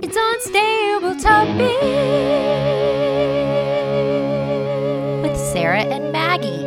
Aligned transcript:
It's 0.00 0.16
Unstable 0.16 1.16
Topic 1.16 1.82
with 5.22 5.36
Sarah 5.36 5.82
and 5.82 6.12
Maggie. 6.12 6.66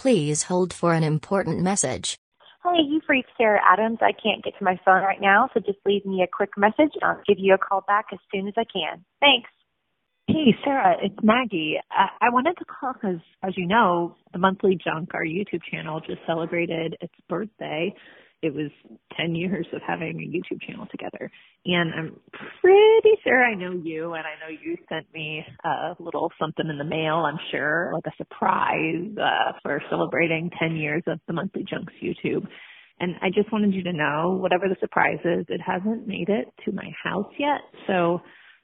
Please 0.00 0.42
hold 0.44 0.72
for 0.72 0.94
an 0.94 1.04
important 1.04 1.60
message. 1.60 2.16
Hey, 2.64 2.82
you've 2.88 3.04
reached 3.08 3.28
Sarah 3.38 3.60
Adams. 3.70 3.98
I 4.02 4.10
can't 4.12 4.42
get 4.42 4.58
to 4.58 4.64
my 4.64 4.80
phone 4.84 5.02
right 5.02 5.20
now, 5.20 5.48
so 5.54 5.60
just 5.60 5.78
leave 5.86 6.04
me 6.04 6.22
a 6.22 6.26
quick 6.26 6.50
message 6.56 6.90
and 7.00 7.04
I'll 7.04 7.22
give 7.26 7.38
you 7.38 7.54
a 7.54 7.58
call 7.58 7.82
back 7.86 8.06
as 8.12 8.18
soon 8.34 8.48
as 8.48 8.54
I 8.56 8.64
can. 8.64 9.04
Thanks. 9.20 9.48
Hey, 10.32 10.54
Sarah, 10.62 10.94
it's 11.02 11.16
Maggie. 11.24 11.74
I, 11.90 12.26
I 12.26 12.30
wanted 12.30 12.54
to 12.58 12.64
call 12.64 12.92
because, 12.92 13.18
as 13.42 13.52
you 13.56 13.66
know, 13.66 14.14
the 14.32 14.38
Monthly 14.38 14.78
Junk, 14.84 15.10
our 15.12 15.24
YouTube 15.24 15.60
channel, 15.68 15.98
just 15.98 16.20
celebrated 16.24 16.96
its 17.00 17.12
birthday. 17.28 17.92
It 18.40 18.54
was 18.54 18.70
10 19.16 19.34
years 19.34 19.66
of 19.72 19.82
having 19.84 20.20
a 20.20 20.30
YouTube 20.30 20.62
channel 20.62 20.86
together. 20.88 21.32
And 21.66 21.92
I'm 21.92 22.20
pretty 22.60 23.18
sure 23.24 23.44
I 23.44 23.56
know 23.56 23.72
you, 23.72 24.14
and 24.14 24.22
I 24.24 24.38
know 24.38 24.56
you 24.56 24.76
sent 24.88 25.12
me 25.12 25.44
a 25.64 25.96
little 25.98 26.30
something 26.40 26.66
in 26.70 26.78
the 26.78 26.84
mail, 26.84 27.16
I'm 27.26 27.40
sure, 27.50 27.90
like 27.92 28.06
a 28.06 28.16
surprise 28.16 29.10
uh, 29.20 29.58
for 29.64 29.82
celebrating 29.90 30.48
10 30.60 30.76
years 30.76 31.02
of 31.08 31.18
the 31.26 31.32
Monthly 31.32 31.64
Junk's 31.68 31.94
YouTube. 32.00 32.46
And 33.00 33.16
I 33.20 33.30
just 33.34 33.50
wanted 33.50 33.74
you 33.74 33.82
to 33.82 33.92
know, 33.92 34.38
whatever 34.40 34.68
the 34.68 34.76
surprise 34.78 35.18
is, 35.24 35.46
it 35.48 35.60
hasn't 35.60 36.06
made 36.06 36.28
it 36.28 36.52
to 36.66 36.72
my 36.72 36.88
house 37.02 37.32
yet. 37.36 37.62
So 37.88 38.20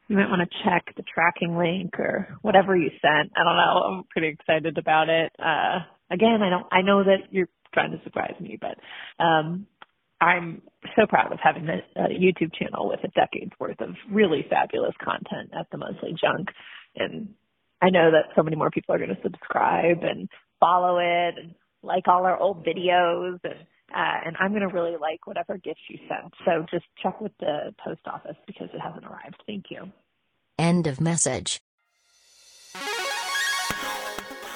you 0.09 0.17
might 0.17 0.29
want 0.29 0.49
to 0.49 0.59
check 0.65 0.95
the 0.97 1.03
tracking 1.03 1.57
link 1.57 1.99
or 1.99 2.29
whatever 2.43 2.77
you 2.77 2.91
sent. 3.03 3.33
I 3.37 3.45
don't 3.45 3.57
know. 3.57 3.83
I'm 3.83 4.05
pretty 4.11 4.29
excited 4.29 4.79
about 4.79 5.09
it. 5.09 5.33
Uh, 5.39 5.81
again, 6.11 6.43
I 6.43 6.51
don't, 6.51 6.67
I 6.71 6.83
know 6.83 7.03
that 7.05 7.33
you're 7.33 7.49
trying 7.75 7.93
to 7.93 8.03
surprise 8.05 8.35
me, 8.41 8.59
but, 8.61 8.79
um, 9.23 9.67
I'm 10.21 10.63
so 10.97 11.07
proud 11.07 11.31
of 11.31 11.39
having 11.43 11.69
a, 11.69 11.83
a 12.01 12.09
YouTube 12.09 12.55
channel 12.55 12.89
with 12.89 13.01
a 13.05 13.09
decade's 13.09 13.53
worth 13.61 13.81
of 13.81 13.91
really 14.11 14.47
fabulous 14.49 14.95
content 15.03 15.51
at 15.53 15.67
the 15.71 15.77
Monthly 15.77 16.15
Junk. 16.19 16.49
And 16.95 17.35
I 17.83 17.91
know 17.91 18.11
that 18.13 18.35
so 18.35 18.43
many 18.43 18.57
more 18.57 18.71
people 18.71 18.95
are 18.95 18.99
going 18.99 19.15
to 19.15 19.23
subscribe 19.23 19.99
and 20.03 20.29
follow 20.59 20.99
it 20.99 21.35
and 21.37 21.55
like 21.83 22.09
all 22.09 22.25
our 22.25 22.39
old 22.39 22.65
videos 22.65 23.39
and 23.45 23.67
uh, 23.95 24.21
and 24.25 24.37
I'm 24.39 24.51
going 24.51 24.69
to 24.69 24.75
really 24.75 24.97
like 24.97 25.27
whatever 25.27 25.59
gifts 25.59 25.81
you 25.89 25.99
sent. 26.09 26.33
So 26.45 26.67
just 26.71 26.85
check 27.03 27.21
with 27.21 27.33
the 27.41 27.75
post 27.85 28.01
office 28.07 28.37
because 28.47 28.69
it 28.73 28.81
hasn't 28.81 29.05
arrived. 29.05 29.43
Thank 29.47 29.67
you. 29.71 29.91
End 30.59 30.87
of 30.87 31.01
message. 31.01 31.61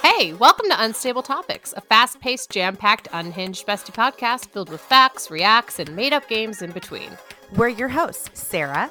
Hey, 0.02 0.32
welcome 0.34 0.68
to 0.68 0.82
Unstable 0.82 1.22
Topics, 1.22 1.72
a 1.76 1.80
fast 1.80 2.20
paced, 2.20 2.50
jam 2.50 2.76
packed, 2.76 3.08
unhinged 3.12 3.66
bestie 3.66 3.94
podcast 3.94 4.48
filled 4.48 4.70
with 4.70 4.80
facts, 4.80 5.30
reacts, 5.30 5.78
and 5.78 5.94
made 5.94 6.12
up 6.12 6.28
games 6.28 6.62
in 6.62 6.72
between. 6.72 7.10
We're 7.56 7.68
your 7.68 7.88
hosts, 7.88 8.38
Sarah 8.38 8.90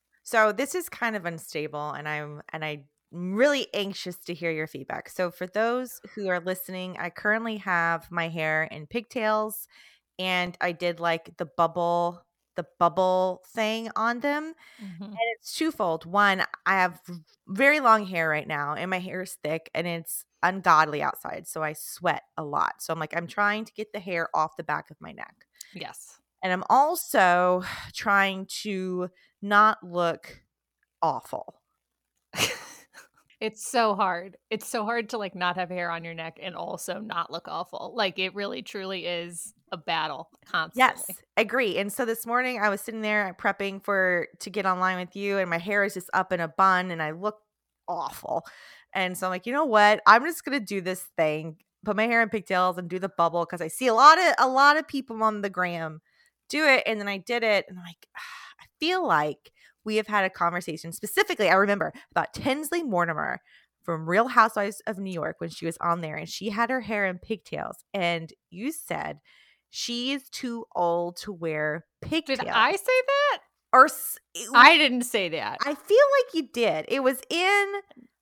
So 0.31 0.51
this 0.51 0.75
is 0.75 0.89
kind 0.89 1.15
of 1.15 1.25
unstable, 1.25 1.91
and 1.91 2.07
I'm 2.07 2.41
and 2.53 2.63
I'm 2.63 2.87
really 3.11 3.67
anxious 3.73 4.17
to 4.25 4.33
hear 4.33 4.51
your 4.51 4.67
feedback. 4.67 5.09
So 5.09 5.31
for 5.31 5.47
those 5.47 5.99
who 6.15 6.27
are 6.29 6.39
listening, 6.39 6.97
I 6.97 7.09
currently 7.09 7.57
have 7.57 8.09
my 8.11 8.29
hair 8.29 8.63
in 8.63 8.87
pigtails, 8.87 9.67
and 10.19 10.57
I 10.61 10.73
did 10.73 10.99
like 10.99 11.37
the 11.37 11.45
bubble 11.47 12.23
the 12.55 12.67
bubble 12.79 13.43
thing 13.47 13.89
on 13.95 14.19
them 14.19 14.45
Mhm. 14.77 15.19
and 15.19 15.27
it's 15.35 15.55
twofold 15.55 16.05
one 16.05 16.43
i 16.65 16.73
have 16.75 17.01
very 17.47 17.79
long 17.79 18.05
hair 18.05 18.29
right 18.29 18.47
now 18.47 18.73
and 18.75 18.89
my 18.91 18.99
hair 18.99 19.21
is 19.23 19.35
thick 19.35 19.69
and 19.73 19.87
it's 19.87 20.25
ungodly 20.43 21.01
outside 21.01 21.47
so 21.47 21.63
i 21.63 21.73
sweat 21.73 22.23
a 22.37 22.43
lot 22.43 22.81
so 22.81 22.93
i'm 22.93 22.99
like 22.99 23.15
i'm 23.17 23.27
trying 23.27 23.65
to 23.65 23.73
get 23.73 23.93
the 23.93 23.99
hair 23.99 24.29
off 24.35 24.57
the 24.57 24.63
back 24.63 24.91
of 24.91 25.01
my 25.01 25.11
neck 25.13 25.47
Yes. 25.73 26.21
and 26.43 26.51
I'm 26.53 26.63
also 26.69 27.63
trying 27.93 28.47
to 28.63 29.09
not 29.41 29.83
look 29.83 30.43
awful. 31.01 31.61
It's 33.39 33.65
so 33.67 33.95
hard. 33.95 34.37
It's 34.51 34.67
so 34.67 34.85
hard 34.85 35.09
to 35.09 35.17
like 35.17 35.33
not 35.33 35.55
have 35.57 35.69
hair 35.69 35.89
on 35.89 36.03
your 36.03 36.13
neck 36.13 36.37
and 36.41 36.55
also 36.55 36.99
not 36.99 37.31
look 37.31 37.47
awful. 37.47 37.93
Like 37.95 38.19
it 38.19 38.35
really 38.35 38.61
truly 38.61 39.05
is 39.07 39.53
a 39.71 39.77
battle 39.77 40.29
constantly. 40.45 41.15
Yes, 41.15 41.21
agree. 41.35 41.77
And 41.77 41.91
so 41.91 42.05
this 42.05 42.25
morning 42.25 42.59
I 42.61 42.69
was 42.69 42.79
sitting 42.79 43.01
there 43.01 43.35
prepping 43.39 43.83
for 43.83 44.27
to 44.39 44.49
get 44.49 44.65
online 44.65 44.97
with 44.99 45.15
you, 45.17 45.37
and 45.37 45.49
my 45.49 45.57
hair 45.57 45.83
is 45.83 45.93
just 45.95 46.09
up 46.13 46.31
in 46.31 46.39
a 46.39 46.47
bun, 46.47 46.91
and 46.91 47.01
I 47.03 47.11
look 47.11 47.39
awful. 47.89 48.43
And 48.93 49.17
so 49.17 49.27
I'm 49.27 49.31
like, 49.31 49.45
you 49.45 49.51
know 49.53 49.65
what? 49.65 50.01
I'm 50.07 50.23
just 50.23 50.45
gonna 50.45 50.61
do 50.61 50.79
this 50.79 51.03
thing, 51.17 51.57
put 51.83 51.97
my 51.97 52.05
hair 52.07 52.21
in 52.21 52.29
pigtails, 52.29 52.77
and 52.77 52.89
do 52.89 52.99
the 52.99 53.09
bubble 53.09 53.43
because 53.45 53.61
I 53.61 53.67
see 53.67 53.87
a 53.87 53.93
lot 53.93 54.17
of 54.17 54.33
a 54.39 54.47
lot 54.47 54.77
of 54.77 54.87
people 54.87 55.21
on 55.23 55.41
the 55.41 55.49
gram 55.49 56.01
do 56.49 56.65
it, 56.65 56.83
and 56.85 56.99
then 57.01 57.09
I 57.09 57.17
did 57.17 57.43
it, 57.43 57.65
and 57.67 57.77
I'm 57.77 57.83
like, 57.85 58.07
"Ah, 58.17 58.21
I 58.61 58.65
feel 58.79 59.05
like 59.05 59.51
we 59.83 59.95
have 59.95 60.07
had 60.07 60.25
a 60.25 60.29
conversation 60.29 60.91
specifically. 60.91 61.49
I 61.49 61.55
remember 61.55 61.91
about 62.11 62.33
Tinsley 62.33 62.83
Mortimer 62.83 63.39
from 63.83 64.07
Real 64.07 64.27
Housewives 64.27 64.81
of 64.85 64.99
New 64.99 65.11
York 65.11 65.37
when 65.39 65.49
she 65.49 65.65
was 65.65 65.77
on 65.81 66.01
there, 66.01 66.15
and 66.15 66.29
she 66.29 66.49
had 66.49 66.69
her 66.69 66.81
hair 66.81 67.05
in 67.07 67.17
pigtails, 67.17 67.77
and 67.93 68.31
you 68.49 68.71
said 68.71 69.19
she 69.69 70.11
is 70.11 70.29
too 70.29 70.65
old 70.75 71.15
to 71.17 71.31
wear 71.31 71.85
pigtails. 72.01 72.39
Did 72.39 72.47
I 72.49 72.73
say 72.73 73.01
that? 73.07 73.39
Or 73.73 73.87
I 74.53 74.77
didn't 74.77 75.03
say 75.03 75.29
that. 75.29 75.57
I 75.61 75.73
feel 75.73 75.75
like 75.77 76.33
you 76.33 76.49
did. 76.53 76.85
It 76.89 77.01
was 77.01 77.21
in 77.29 77.73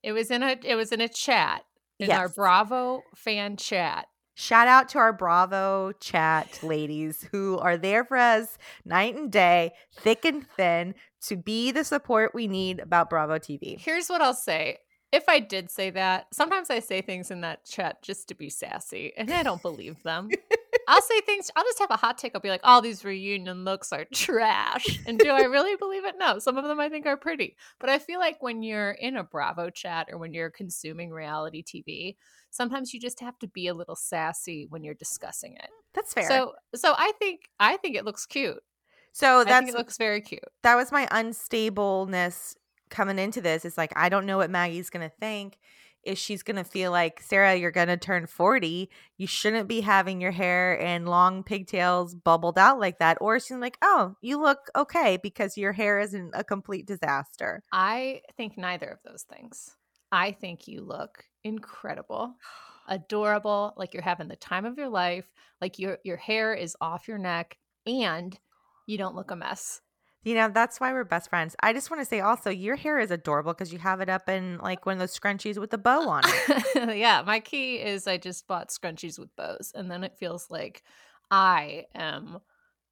It 0.03 0.11
was 0.11 0.31
in 0.31 0.43
a 0.43 0.57
it 0.63 0.75
was 0.75 0.91
in 0.91 1.01
a 1.01 1.09
chat 1.09 1.63
in 1.99 2.11
our 2.11 2.29
Bravo 2.29 3.01
fan 3.15 3.57
chat. 3.57 4.07
Shout 4.39 4.69
out 4.69 4.87
to 4.89 4.97
our 4.97 5.11
Bravo 5.11 5.91
chat 5.99 6.63
ladies 6.63 7.27
who 7.31 7.57
are 7.57 7.77
there 7.77 8.05
for 8.05 8.15
us 8.15 8.57
night 8.85 9.15
and 9.15 9.29
day, 9.29 9.73
thick 9.97 10.23
and 10.23 10.47
thin, 10.55 10.95
to 11.23 11.35
be 11.35 11.71
the 11.71 11.83
support 11.83 12.33
we 12.33 12.47
need 12.47 12.79
about 12.79 13.09
Bravo 13.09 13.37
TV. 13.37 13.77
Here's 13.77 14.07
what 14.07 14.21
I'll 14.21 14.33
say. 14.33 14.77
If 15.11 15.27
I 15.27 15.39
did 15.39 15.69
say 15.69 15.89
that, 15.89 16.27
sometimes 16.31 16.69
I 16.69 16.79
say 16.79 17.01
things 17.01 17.31
in 17.31 17.41
that 17.41 17.65
chat 17.65 18.01
just 18.01 18.29
to 18.29 18.35
be 18.35 18.49
sassy, 18.49 19.11
and 19.17 19.29
I 19.29 19.43
don't 19.43 19.61
believe 19.61 20.01
them. 20.03 20.29
I'll 20.89 21.01
say 21.03 21.21
things, 21.21 21.51
I'll 21.55 21.63
just 21.63 21.77
have 21.79 21.91
a 21.91 21.97
hot 21.97 22.17
take. 22.17 22.31
I'll 22.33 22.41
be 22.41 22.49
like, 22.49 22.61
all 22.63 22.81
these 22.81 23.05
reunion 23.05 23.63
looks 23.63 23.93
are 23.93 24.05
trash. 24.13 24.99
And 25.05 25.19
do 25.19 25.29
I 25.29 25.43
really 25.43 25.75
believe 25.75 26.03
it? 26.03 26.15
No. 26.17 26.39
Some 26.39 26.57
of 26.57 26.63
them 26.63 26.79
I 26.79 26.89
think 26.89 27.05
are 27.05 27.15
pretty. 27.15 27.55
But 27.79 27.89
I 27.89 27.99
feel 27.99 28.19
like 28.19 28.41
when 28.41 28.63
you're 28.63 28.91
in 28.91 29.15
a 29.15 29.23
Bravo 29.23 29.69
chat 29.69 30.09
or 30.11 30.17
when 30.17 30.33
you're 30.33 30.49
consuming 30.49 31.11
reality 31.11 31.63
TV, 31.63 32.15
sometimes 32.49 32.91
you 32.91 32.99
just 32.99 33.19
have 33.19 33.37
to 33.39 33.47
be 33.47 33.67
a 33.67 33.73
little 33.75 33.95
sassy 33.95 34.65
when 34.67 34.83
you're 34.83 34.95
discussing 34.95 35.53
it. 35.53 35.69
That's 35.93 36.11
fair. 36.13 36.27
So 36.27 36.53
so 36.73 36.95
I 36.97 37.11
think 37.19 37.41
I 37.59 37.77
think 37.77 37.95
it 37.95 38.03
looks 38.03 38.25
cute. 38.25 38.59
so 39.13 39.41
it 39.41 39.73
looks 39.75 39.97
very 39.97 40.21
cute. 40.21 40.43
that 40.63 40.75
was 40.75 40.91
my 40.91 41.05
unstableness 41.07 42.55
coming 42.89 43.19
into 43.19 43.41
this. 43.41 43.63
It's 43.63 43.77
like 43.77 43.93
I 43.95 44.09
don't 44.09 44.25
know 44.25 44.37
what 44.37 44.49
Maggie's 44.49 44.89
gonna 44.89 45.11
think. 45.19 45.59
If 46.03 46.17
she's 46.17 46.43
gonna 46.43 46.63
feel 46.63 46.91
like 46.91 47.21
Sarah, 47.21 47.55
you're 47.55 47.71
gonna 47.71 47.97
turn 47.97 48.27
40, 48.27 48.89
you 49.17 49.27
shouldn't 49.27 49.67
be 49.67 49.81
having 49.81 50.21
your 50.21 50.31
hair 50.31 50.79
and 50.81 51.07
long 51.07 51.43
pigtails 51.43 52.15
bubbled 52.15 52.57
out 52.57 52.79
like 52.79 52.99
that. 52.99 53.17
Or 53.21 53.39
she's 53.39 53.57
like, 53.57 53.77
oh, 53.81 54.15
you 54.21 54.41
look 54.41 54.69
okay 54.75 55.17
because 55.21 55.57
your 55.57 55.73
hair 55.73 55.99
isn't 55.99 56.31
a 56.33 56.43
complete 56.43 56.85
disaster. 56.85 57.63
I 57.71 58.21
think 58.37 58.57
neither 58.57 58.87
of 58.87 58.99
those 59.03 59.23
things. 59.23 59.75
I 60.11 60.31
think 60.31 60.67
you 60.67 60.81
look 60.81 61.23
incredible, 61.43 62.35
adorable, 62.87 63.73
like 63.77 63.93
you're 63.93 64.03
having 64.03 64.27
the 64.27 64.35
time 64.35 64.65
of 64.65 64.77
your 64.77 64.89
life, 64.89 65.25
like 65.61 65.79
your 65.79 65.99
your 66.03 66.17
hair 66.17 66.53
is 66.53 66.75
off 66.81 67.07
your 67.07 67.17
neck 67.19 67.57
and 67.85 68.37
you 68.87 68.97
don't 68.97 69.15
look 69.15 69.31
a 69.31 69.35
mess. 69.35 69.81
You 70.23 70.35
know, 70.35 70.49
that's 70.49 70.79
why 70.81 70.91
we're 70.91 71.05
best 71.05 71.29
friends. 71.29 71.55
I 71.61 71.71
just 71.71 71.89
want 71.89 72.01
to 72.01 72.05
say 72.05 72.19
also, 72.19 72.49
your 72.49 72.75
hair 72.75 72.99
is 72.99 73.09
adorable 73.09 73.53
because 73.53 73.71
you 73.71 73.79
have 73.79 74.01
it 74.01 74.09
up 74.09 74.27
in 74.27 74.57
like 74.57 74.85
one 74.85 74.93
of 74.93 74.99
those 74.99 75.17
scrunchies 75.17 75.57
with 75.57 75.73
a 75.73 75.77
bow 75.77 76.09
on 76.09 76.23
it. 76.25 76.97
yeah, 76.97 77.23
my 77.25 77.39
key 77.39 77.75
is 77.75 78.05
I 78.05 78.17
just 78.17 78.45
bought 78.45 78.69
scrunchies 78.69 79.17
with 79.17 79.33
bows 79.37 79.71
and 79.73 79.89
then 79.89 80.03
it 80.03 80.17
feels 80.19 80.49
like 80.49 80.83
I 81.31 81.85
am 81.95 82.39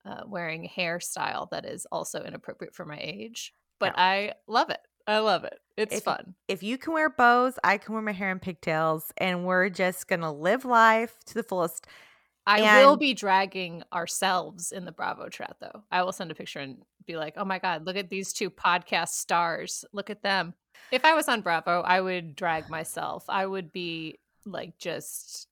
uh, 0.06 0.22
wearing 0.26 0.70
hairstyle 0.74 1.50
that 1.50 1.66
is 1.66 1.86
also 1.92 2.24
inappropriate 2.24 2.74
for 2.74 2.86
my 2.86 2.98
age, 3.02 3.54
but 3.80 3.94
I 3.98 4.34
love 4.48 4.70
it. 4.70 4.80
I 5.06 5.20
love 5.20 5.44
it. 5.44 5.60
It's 5.76 5.96
If- 5.98 6.04
fun. 6.04 6.36
if 6.48 6.64
you 6.64 6.78
can 6.78 6.94
wear 6.94 7.10
bows, 7.10 7.60
I 7.64 7.78
can 7.78 7.94
wear 7.94 8.02
my 8.02 8.12
hair 8.14 8.32
in 8.32 8.40
pigtails, 8.40 9.12
and 9.18 9.46
we're 9.46 9.68
just 9.70 10.08
gonna 10.08 10.32
live 10.34 10.64
life 10.66 11.16
to 11.28 11.34
the 11.34 11.44
fullest. 11.44 11.88
I 12.48 12.84
will 12.84 12.98
be 12.98 13.14
dragging 13.14 13.84
ourselves 13.94 14.72
in 14.72 14.86
the 14.86 14.92
Bravo 14.92 15.30
chat 15.30 15.58
though. 15.60 15.84
I 15.92 16.04
will 16.04 16.12
send 16.12 16.32
a 16.32 16.36
picture 16.36 16.60
and 16.60 16.78
be 17.06 17.18
like, 17.18 17.34
"Oh 17.38 17.46
my 17.46 17.60
god, 17.60 17.86
look 17.86 17.98
at 17.98 18.10
these 18.10 18.34
two 18.34 18.50
podcast 18.50 19.10
stars. 19.10 19.86
Look 19.92 20.10
at 20.10 20.24
them." 20.24 20.54
If 20.92 21.04
I 21.04 21.14
was 21.14 21.28
on 21.28 21.42
Bravo, 21.42 21.82
I 21.82 22.00
would 22.02 22.36
drag 22.36 22.70
myself. 22.70 23.26
I 23.28 23.46
would 23.46 23.72
be 23.72 24.20
like 24.46 24.78
just 24.78 25.48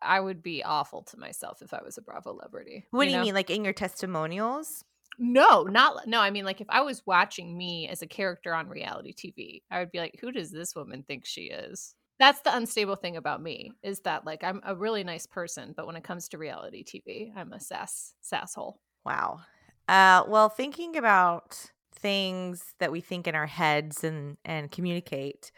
I 0.00 0.20
would 0.20 0.42
be 0.42 0.62
awful 0.64 1.02
to 1.02 1.18
myself 1.18 1.60
if 1.62 1.74
I 1.74 1.82
was 1.82 1.98
a 1.98 2.02
Bravo 2.02 2.32
celebrity. 2.32 2.86
What 2.90 3.04
do 3.04 3.10
you 3.10 3.18
know? 3.18 3.22
mean, 3.24 3.34
like 3.34 3.50
in 3.50 3.64
your 3.64 3.74
testimonials? 3.74 4.84
No, 5.18 5.64
not 5.64 6.06
no. 6.06 6.20
I 6.20 6.30
mean, 6.30 6.44
like 6.44 6.60
if 6.60 6.66
I 6.70 6.80
was 6.80 7.02
watching 7.06 7.56
me 7.56 7.88
as 7.88 8.00
a 8.00 8.06
character 8.06 8.54
on 8.54 8.68
reality 8.68 9.12
TV, 9.12 9.62
I 9.70 9.80
would 9.80 9.92
be 9.92 9.98
like, 9.98 10.18
"Who 10.20 10.32
does 10.32 10.50
this 10.50 10.74
woman 10.74 11.02
think 11.02 11.26
she 11.26 11.42
is?" 11.42 11.94
That's 12.20 12.42
the 12.42 12.54
unstable 12.54 12.96
thing 12.96 13.16
about 13.16 13.42
me 13.42 13.72
is 13.82 14.00
that 14.00 14.26
like 14.26 14.44
I'm 14.44 14.60
a 14.62 14.76
really 14.76 15.02
nice 15.02 15.26
person, 15.26 15.72
but 15.74 15.86
when 15.86 15.96
it 15.96 16.04
comes 16.04 16.28
to 16.28 16.38
reality 16.38 16.84
TV, 16.84 17.32
I'm 17.34 17.54
a 17.54 17.58
sass 17.58 18.12
sasshole. 18.22 18.74
Wow. 19.06 19.40
Uh, 19.88 20.24
well, 20.28 20.50
thinking 20.50 20.96
about 20.96 21.70
things 21.94 22.74
that 22.78 22.92
we 22.92 23.00
think 23.00 23.26
in 23.26 23.34
our 23.34 23.46
heads 23.46 24.04
and 24.04 24.36
and 24.44 24.70
communicate, 24.70 25.50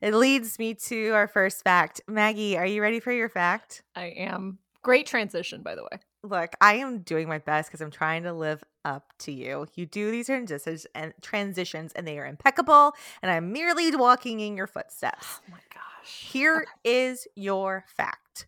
it 0.00 0.12
leads 0.12 0.58
me 0.58 0.74
to 0.74 1.10
our 1.10 1.28
first 1.28 1.62
fact. 1.62 2.00
Maggie, 2.08 2.58
are 2.58 2.66
you 2.66 2.82
ready 2.82 2.98
for 2.98 3.12
your 3.12 3.28
fact? 3.28 3.84
I 3.94 4.06
am 4.06 4.58
great 4.82 5.06
transition, 5.06 5.62
by 5.62 5.76
the 5.76 5.84
way. 5.84 6.00
Look, 6.24 6.54
I 6.60 6.78
am 6.78 6.98
doing 7.02 7.28
my 7.28 7.38
best 7.38 7.68
because 7.68 7.80
I'm 7.80 7.92
trying 7.92 8.24
to 8.24 8.32
live 8.32 8.64
up 8.86 9.12
to 9.18 9.32
you. 9.32 9.66
You 9.74 9.84
do 9.84 10.10
these 10.10 10.26
transitions 10.26 10.86
and 10.94 11.12
transitions, 11.20 11.92
and 11.92 12.06
they 12.06 12.18
are 12.18 12.26
impeccable. 12.26 12.92
And 13.20 13.30
I'm 13.30 13.52
merely 13.52 13.94
walking 13.94 14.40
in 14.40 14.56
your 14.56 14.66
footsteps. 14.66 15.40
Oh 15.40 15.50
my 15.50 15.58
gosh. 15.74 16.30
Here 16.30 16.64
is 16.84 17.26
your 17.34 17.84
fact 17.96 18.46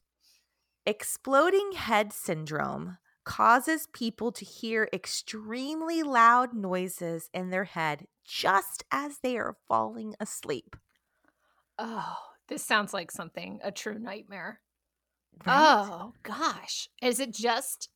Exploding 0.88 1.73
head 1.73 2.14
syndrome 2.14 2.96
causes 3.25 3.87
people 3.93 4.32
to 4.32 4.43
hear 4.46 4.88
extremely 4.90 6.02
loud 6.02 6.55
noises 6.55 7.29
in 7.35 7.50
their 7.50 7.64
head 7.64 8.06
just 8.25 8.85
as 8.90 9.19
they 9.19 9.37
are 9.37 9.58
falling 9.69 10.14
asleep. 10.19 10.76
Oh, 11.79 12.17
this 12.49 12.64
sounds 12.64 12.94
like 12.94 13.11
something 13.11 13.61
a 13.62 13.70
true 13.70 13.99
nightmare. 13.99 14.61
Right? 15.44 15.87
Oh 15.90 16.14
gosh. 16.23 16.88
Is 17.02 17.20
it 17.20 17.35
just 17.35 17.90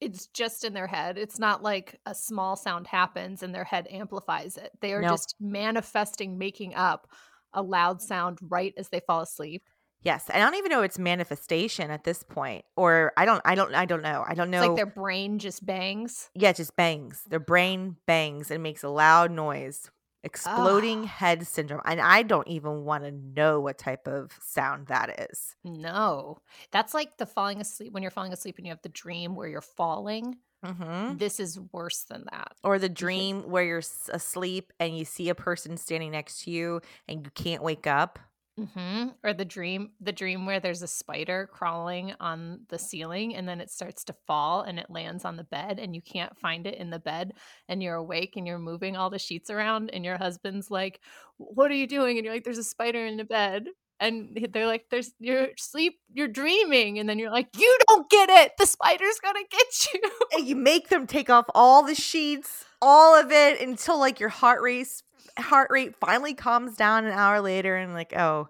it's 0.00 0.26
just 0.28 0.64
in 0.64 0.74
their 0.74 0.86
head. 0.86 1.18
It's 1.18 1.38
not 1.38 1.62
like 1.62 1.98
a 2.06 2.14
small 2.14 2.56
sound 2.56 2.86
happens 2.86 3.42
and 3.42 3.54
their 3.54 3.64
head 3.64 3.86
amplifies 3.90 4.56
it. 4.56 4.70
They 4.80 4.92
are 4.92 5.00
Nope. 5.00 5.12
just 5.12 5.34
manifesting 5.40 6.38
making 6.38 6.74
up 6.74 7.08
a 7.52 7.62
loud 7.62 8.02
sound 8.02 8.38
right 8.42 8.74
as 8.76 8.88
they 8.90 9.00
fall 9.00 9.20
asleep. 9.22 9.62
Yes, 10.02 10.30
I 10.32 10.38
don't 10.38 10.54
even 10.54 10.70
know 10.70 10.82
its 10.82 10.98
manifestation 10.98 11.90
at 11.90 12.04
this 12.04 12.22
point, 12.22 12.64
or 12.76 13.12
I 13.16 13.24
don't, 13.24 13.42
I 13.44 13.56
don't, 13.56 13.74
I 13.74 13.86
don't 13.86 14.02
know. 14.02 14.24
I 14.28 14.34
don't 14.34 14.50
know. 14.50 14.60
It's 14.60 14.68
like 14.68 14.76
their 14.76 14.86
brain 14.86 15.38
just 15.40 15.66
bangs. 15.66 16.30
yeah, 16.34 16.50
it 16.50 16.56
just 16.56 16.76
bangs. 16.76 17.22
Their 17.28 17.40
brain 17.40 17.96
bangs 18.06 18.50
and 18.52 18.62
makes 18.62 18.84
a 18.84 18.88
loud 18.88 19.32
noise. 19.32 19.90
Exploding 20.26 21.04
Ah. 21.04 21.06
head 21.06 21.46
syndrome, 21.46 21.80
and 21.84 22.00
I 22.00 22.22
don't 22.22 22.48
even 22.48 22.84
want 22.84 23.04
to 23.04 23.12
know 23.12 23.60
what 23.60 23.78
type 23.78 24.06
of 24.06 24.32
sound 24.42 24.88
that 24.88 25.30
is. 25.30 25.54
No. 25.64 26.38
That's 26.72 26.92
like 26.92 27.16
the 27.16 27.26
falling 27.26 27.60
asleep 27.60 27.92
when 27.92 28.02
you're 28.02 28.10
falling 28.10 28.32
asleep 28.32 28.56
and 28.58 28.66
you 28.66 28.72
have 28.72 28.82
the 28.82 28.88
dream 28.88 29.34
where 29.36 29.48
you're 29.48 29.60
falling. 29.60 30.36
Mm-hmm. 30.64 31.18
This 31.18 31.38
is 31.38 31.60
worse 31.72 32.02
than 32.04 32.24
that. 32.32 32.52
Or 32.64 32.78
the 32.78 32.88
dream 32.88 33.42
where 33.42 33.62
you're 33.62 33.82
asleep 34.10 34.72
and 34.80 34.96
you 34.98 35.04
see 35.04 35.28
a 35.28 35.34
person 35.34 35.76
standing 35.76 36.10
next 36.10 36.42
to 36.44 36.50
you 36.50 36.80
and 37.06 37.24
you 37.24 37.30
can't 37.34 37.62
wake 37.62 37.86
up. 37.86 38.18
Hmm 38.58 39.08
Or 39.22 39.34
the 39.34 39.44
dream, 39.44 39.90
the 40.00 40.12
dream 40.12 40.46
where 40.46 40.60
there's 40.60 40.80
a 40.80 40.86
spider 40.88 41.46
crawling 41.52 42.14
on 42.20 42.60
the 42.70 42.78
ceiling 42.78 43.34
and 43.36 43.46
then 43.46 43.60
it 43.60 43.70
starts 43.70 44.02
to 44.04 44.14
fall 44.26 44.62
and 44.62 44.78
it 44.78 44.88
lands 44.88 45.26
on 45.26 45.36
the 45.36 45.44
bed 45.44 45.78
and 45.78 45.94
you 45.94 46.00
can't 46.00 46.38
find 46.38 46.66
it 46.66 46.74
in 46.76 46.88
the 46.88 46.98
bed 46.98 47.34
and 47.68 47.82
you're 47.82 47.96
awake 47.96 48.34
and 48.36 48.46
you're 48.46 48.58
moving 48.58 48.96
all 48.96 49.10
the 49.10 49.18
sheets 49.18 49.50
around 49.50 49.90
and 49.90 50.06
your 50.06 50.16
husband's 50.16 50.70
like, 50.70 51.00
"What 51.36 51.70
are 51.70 51.74
you 51.74 51.86
doing?" 51.86 52.16
And 52.16 52.24
you're 52.24 52.32
like, 52.34 52.44
"There's 52.44 52.56
a 52.58 52.64
spider 52.64 53.04
in 53.04 53.18
the 53.18 53.24
bed." 53.24 53.68
And 54.00 54.38
they're 54.52 54.66
like, 54.66 54.86
"There's 54.90 55.12
you're 55.18 55.48
sleep, 55.58 55.98
you're 56.14 56.28
dreaming." 56.28 56.98
And 56.98 57.06
then 57.08 57.18
you're 57.18 57.30
like, 57.30 57.48
"You 57.58 57.78
don't 57.88 58.08
get 58.08 58.30
it. 58.30 58.52
The 58.58 58.66
spider's 58.66 59.18
gonna 59.22 59.40
get 59.50 59.66
you." 59.94 60.00
And 60.32 60.46
you 60.46 60.56
make 60.56 60.88
them 60.88 61.06
take 61.06 61.28
off 61.28 61.44
all 61.54 61.82
the 61.82 61.94
sheets, 61.94 62.64
all 62.80 63.14
of 63.20 63.30
it 63.32 63.60
until 63.60 63.98
like 63.98 64.18
your 64.18 64.30
heart 64.30 64.62
rate 64.62 65.02
heart 65.38 65.70
rate 65.70 65.96
finally 65.96 66.34
calms 66.34 66.76
down 66.76 67.06
an 67.06 67.12
hour 67.12 67.40
later 67.40 67.76
and 67.76 67.94
like, 67.94 68.14
oh, 68.16 68.48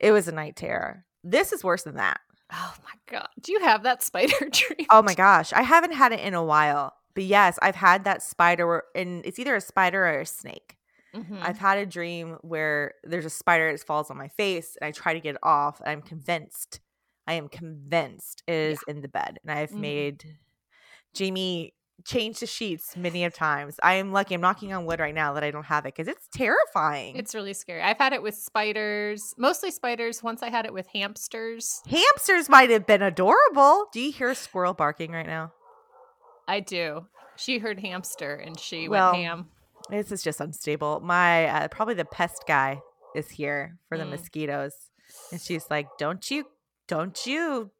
it 0.00 0.12
was 0.12 0.28
a 0.28 0.32
night 0.32 0.56
terror. 0.56 1.06
This 1.24 1.52
is 1.52 1.64
worse 1.64 1.84
than 1.84 1.96
that. 1.96 2.20
Oh 2.52 2.74
my 2.84 2.92
god. 3.06 3.28
Do 3.40 3.52
you 3.52 3.60
have 3.60 3.82
that 3.84 4.02
spider 4.02 4.48
dream? 4.50 4.86
Oh 4.90 5.02
my 5.02 5.14
gosh, 5.14 5.52
I 5.52 5.62
haven't 5.62 5.92
had 5.92 6.12
it 6.12 6.20
in 6.20 6.34
a 6.34 6.44
while. 6.44 6.94
But 7.14 7.24
yes, 7.24 7.58
I've 7.62 7.76
had 7.76 8.04
that 8.04 8.22
spider 8.22 8.82
and 8.94 9.24
it's 9.24 9.38
either 9.38 9.54
a 9.56 9.60
spider 9.60 10.04
or 10.06 10.20
a 10.20 10.26
snake. 10.26 10.76
Mhm. 11.12 11.36
I've 11.42 11.58
had 11.58 11.78
a 11.78 11.86
dream 11.86 12.38
where 12.42 12.94
there's 13.04 13.26
a 13.26 13.30
spider 13.30 13.72
that 13.72 13.80
falls 13.84 14.10
on 14.10 14.18
my 14.18 14.28
face 14.28 14.76
and 14.80 14.88
I 14.88 14.92
try 14.92 15.14
to 15.14 15.20
get 15.20 15.36
it 15.36 15.40
off. 15.42 15.80
And 15.80 15.90
I'm 15.90 16.02
convinced, 16.02 16.80
I 17.26 17.34
am 17.34 17.48
convinced 17.48 18.44
it 18.46 18.54
is 18.54 18.82
in 18.84 19.02
the 19.02 19.08
bed. 19.08 19.38
And 19.42 19.52
I've 19.52 19.76
Mhm. 19.76 19.78
made 19.78 20.24
Jamie 21.14 21.74
change 22.04 22.40
the 22.40 22.46
sheets 22.46 22.96
many 22.96 23.24
of 23.24 23.32
times. 23.34 23.76
I 23.82 23.94
am 23.94 24.12
lucky. 24.12 24.34
I'm 24.34 24.40
knocking 24.40 24.72
on 24.72 24.84
wood 24.84 25.00
right 25.00 25.14
now 25.14 25.32
that 25.34 25.44
I 25.44 25.50
don't 25.50 25.64
have 25.66 25.86
it 25.86 25.94
because 25.94 26.08
it's 26.08 26.28
terrifying. 26.34 27.16
It's 27.16 27.34
really 27.34 27.54
scary. 27.54 27.80
I've 27.82 27.98
had 27.98 28.12
it 28.12 28.22
with 28.22 28.34
spiders, 28.34 29.34
mostly 29.38 29.70
spiders. 29.70 30.22
Once 30.22 30.42
I 30.42 30.50
had 30.50 30.66
it 30.66 30.72
with 30.72 30.86
hamsters. 30.92 31.80
Hamsters 31.88 32.48
might 32.48 32.70
have 32.70 32.86
been 32.86 33.00
adorable. 33.02 33.86
Do 33.92 34.00
you 34.00 34.12
hear 34.12 34.30
a 34.30 34.34
squirrel 34.34 34.74
barking 34.74 35.12
right 35.12 35.26
now? 35.26 35.52
I 36.48 36.60
do. 36.60 37.06
She 37.36 37.58
heard 37.58 37.80
hamster 37.80 38.34
and 38.34 38.58
she 38.58 38.88
Well, 38.88 39.12
went 39.12 39.24
ham. 39.24 39.48
This 39.90 40.12
is 40.12 40.22
just 40.22 40.40
unstable. 40.40 41.00
My 41.00 41.46
uh, 41.46 41.68
probably 41.68 41.94
the 41.94 42.04
pest 42.04 42.44
guy 42.46 42.80
is 43.14 43.28
here 43.30 43.78
for 43.88 43.96
the 43.98 44.04
Mm. 44.04 44.10
mosquitoes, 44.10 44.72
and 45.30 45.40
she's 45.40 45.66
like, 45.70 45.86
"Don't 45.98 46.30
you, 46.30 46.46
don't 46.88 47.26
you 47.26 47.70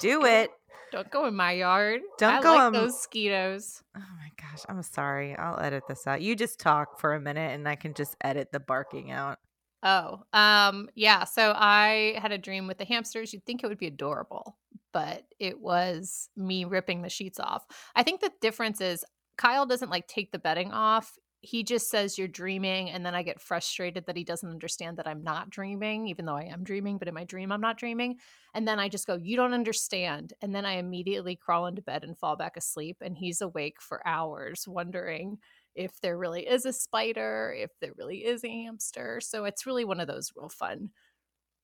do 0.00 0.24
it." 0.24 0.50
Don't 0.90 1.10
go 1.10 1.26
in 1.26 1.34
my 1.34 1.52
yard. 1.52 2.00
Don't 2.18 2.34
I 2.34 2.42
go 2.42 2.54
like 2.54 2.66
in- 2.68 2.72
those 2.72 2.92
mosquitoes. 2.92 3.82
Oh 3.96 4.00
my 4.00 4.30
gosh, 4.40 4.64
I'm 4.68 4.82
sorry. 4.82 5.36
I'll 5.36 5.60
edit 5.60 5.84
this 5.88 6.06
out. 6.06 6.22
You 6.22 6.34
just 6.34 6.58
talk 6.58 6.98
for 6.98 7.14
a 7.14 7.20
minute, 7.20 7.54
and 7.54 7.68
I 7.68 7.76
can 7.76 7.94
just 7.94 8.16
edit 8.22 8.52
the 8.52 8.60
barking 8.60 9.10
out. 9.10 9.38
Oh, 9.82 10.22
um, 10.32 10.88
yeah. 10.94 11.24
So 11.24 11.52
I 11.54 12.18
had 12.20 12.32
a 12.32 12.38
dream 12.38 12.66
with 12.66 12.78
the 12.78 12.84
hamsters. 12.84 13.32
You'd 13.32 13.44
think 13.44 13.62
it 13.62 13.68
would 13.68 13.78
be 13.78 13.86
adorable, 13.86 14.56
but 14.92 15.24
it 15.38 15.60
was 15.60 16.28
me 16.36 16.64
ripping 16.64 17.02
the 17.02 17.08
sheets 17.08 17.38
off. 17.38 17.64
I 17.94 18.02
think 18.02 18.20
the 18.20 18.32
difference 18.40 18.80
is 18.80 19.04
Kyle 19.36 19.66
doesn't 19.66 19.90
like 19.90 20.08
take 20.08 20.32
the 20.32 20.38
bedding 20.38 20.72
off. 20.72 21.12
He 21.40 21.62
just 21.62 21.88
says 21.88 22.18
you're 22.18 22.26
dreaming, 22.26 22.90
and 22.90 23.06
then 23.06 23.14
I 23.14 23.22
get 23.22 23.40
frustrated 23.40 24.06
that 24.06 24.16
he 24.16 24.24
doesn't 24.24 24.48
understand 24.50 24.96
that 24.96 25.06
I'm 25.06 25.22
not 25.22 25.50
dreaming, 25.50 26.08
even 26.08 26.24
though 26.24 26.36
I 26.36 26.44
am 26.44 26.64
dreaming, 26.64 26.98
but 26.98 27.06
in 27.06 27.14
my 27.14 27.24
dream 27.24 27.52
I'm 27.52 27.60
not 27.60 27.78
dreaming. 27.78 28.18
And 28.54 28.66
then 28.66 28.80
I 28.80 28.88
just 28.88 29.06
go, 29.06 29.16
You 29.16 29.36
don't 29.36 29.54
understand. 29.54 30.32
And 30.42 30.54
then 30.54 30.66
I 30.66 30.74
immediately 30.74 31.36
crawl 31.36 31.66
into 31.66 31.82
bed 31.82 32.02
and 32.02 32.18
fall 32.18 32.36
back 32.36 32.56
asleep, 32.56 32.98
and 33.00 33.16
he's 33.16 33.40
awake 33.40 33.80
for 33.80 34.06
hours 34.06 34.66
wondering 34.66 35.38
if 35.74 36.00
there 36.00 36.18
really 36.18 36.46
is 36.46 36.66
a 36.66 36.72
spider, 36.72 37.54
if 37.56 37.70
there 37.80 37.92
really 37.96 38.24
is 38.24 38.42
a 38.42 38.48
hamster. 38.64 39.20
So 39.20 39.44
it's 39.44 39.64
really 39.66 39.84
one 39.84 40.00
of 40.00 40.08
those 40.08 40.32
real 40.36 40.48
fun, 40.48 40.90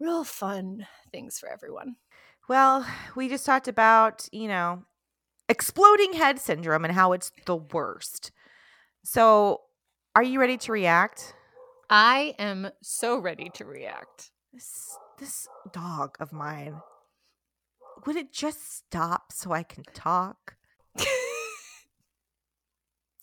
real 0.00 0.25
fun 0.25 0.87
things 1.11 1.38
for 1.38 1.49
everyone. 1.49 1.97
Well, 2.49 2.87
we 3.16 3.28
just 3.28 3.47
talked 3.47 3.69
about 3.69 4.28
you 4.33 4.49
know 4.49 4.85
exploding 5.49 6.14
head 6.14 6.38
syndrome 6.40 6.85
and 6.85 6.95
how 6.95 7.12
it's 7.12 7.33
the 7.47 7.57
worst. 7.57 8.33
So, 9.07 9.61
are 10.17 10.23
you 10.23 10.41
ready 10.41 10.57
to 10.57 10.73
react? 10.73 11.35
I 11.91 12.35
am 12.39 12.71
so 12.83 13.19
ready 13.19 13.51
to 13.55 13.67
react. 13.67 14.31
This 14.51 14.97
this 15.19 15.47
dog 15.73 16.17
of 16.21 16.33
mine. 16.33 16.81
Would 18.07 18.17
it 18.17 18.33
just 18.33 18.77
stop 18.79 19.31
so 19.31 19.53
I 19.53 19.63
can 19.63 19.85
talk? 19.93 20.57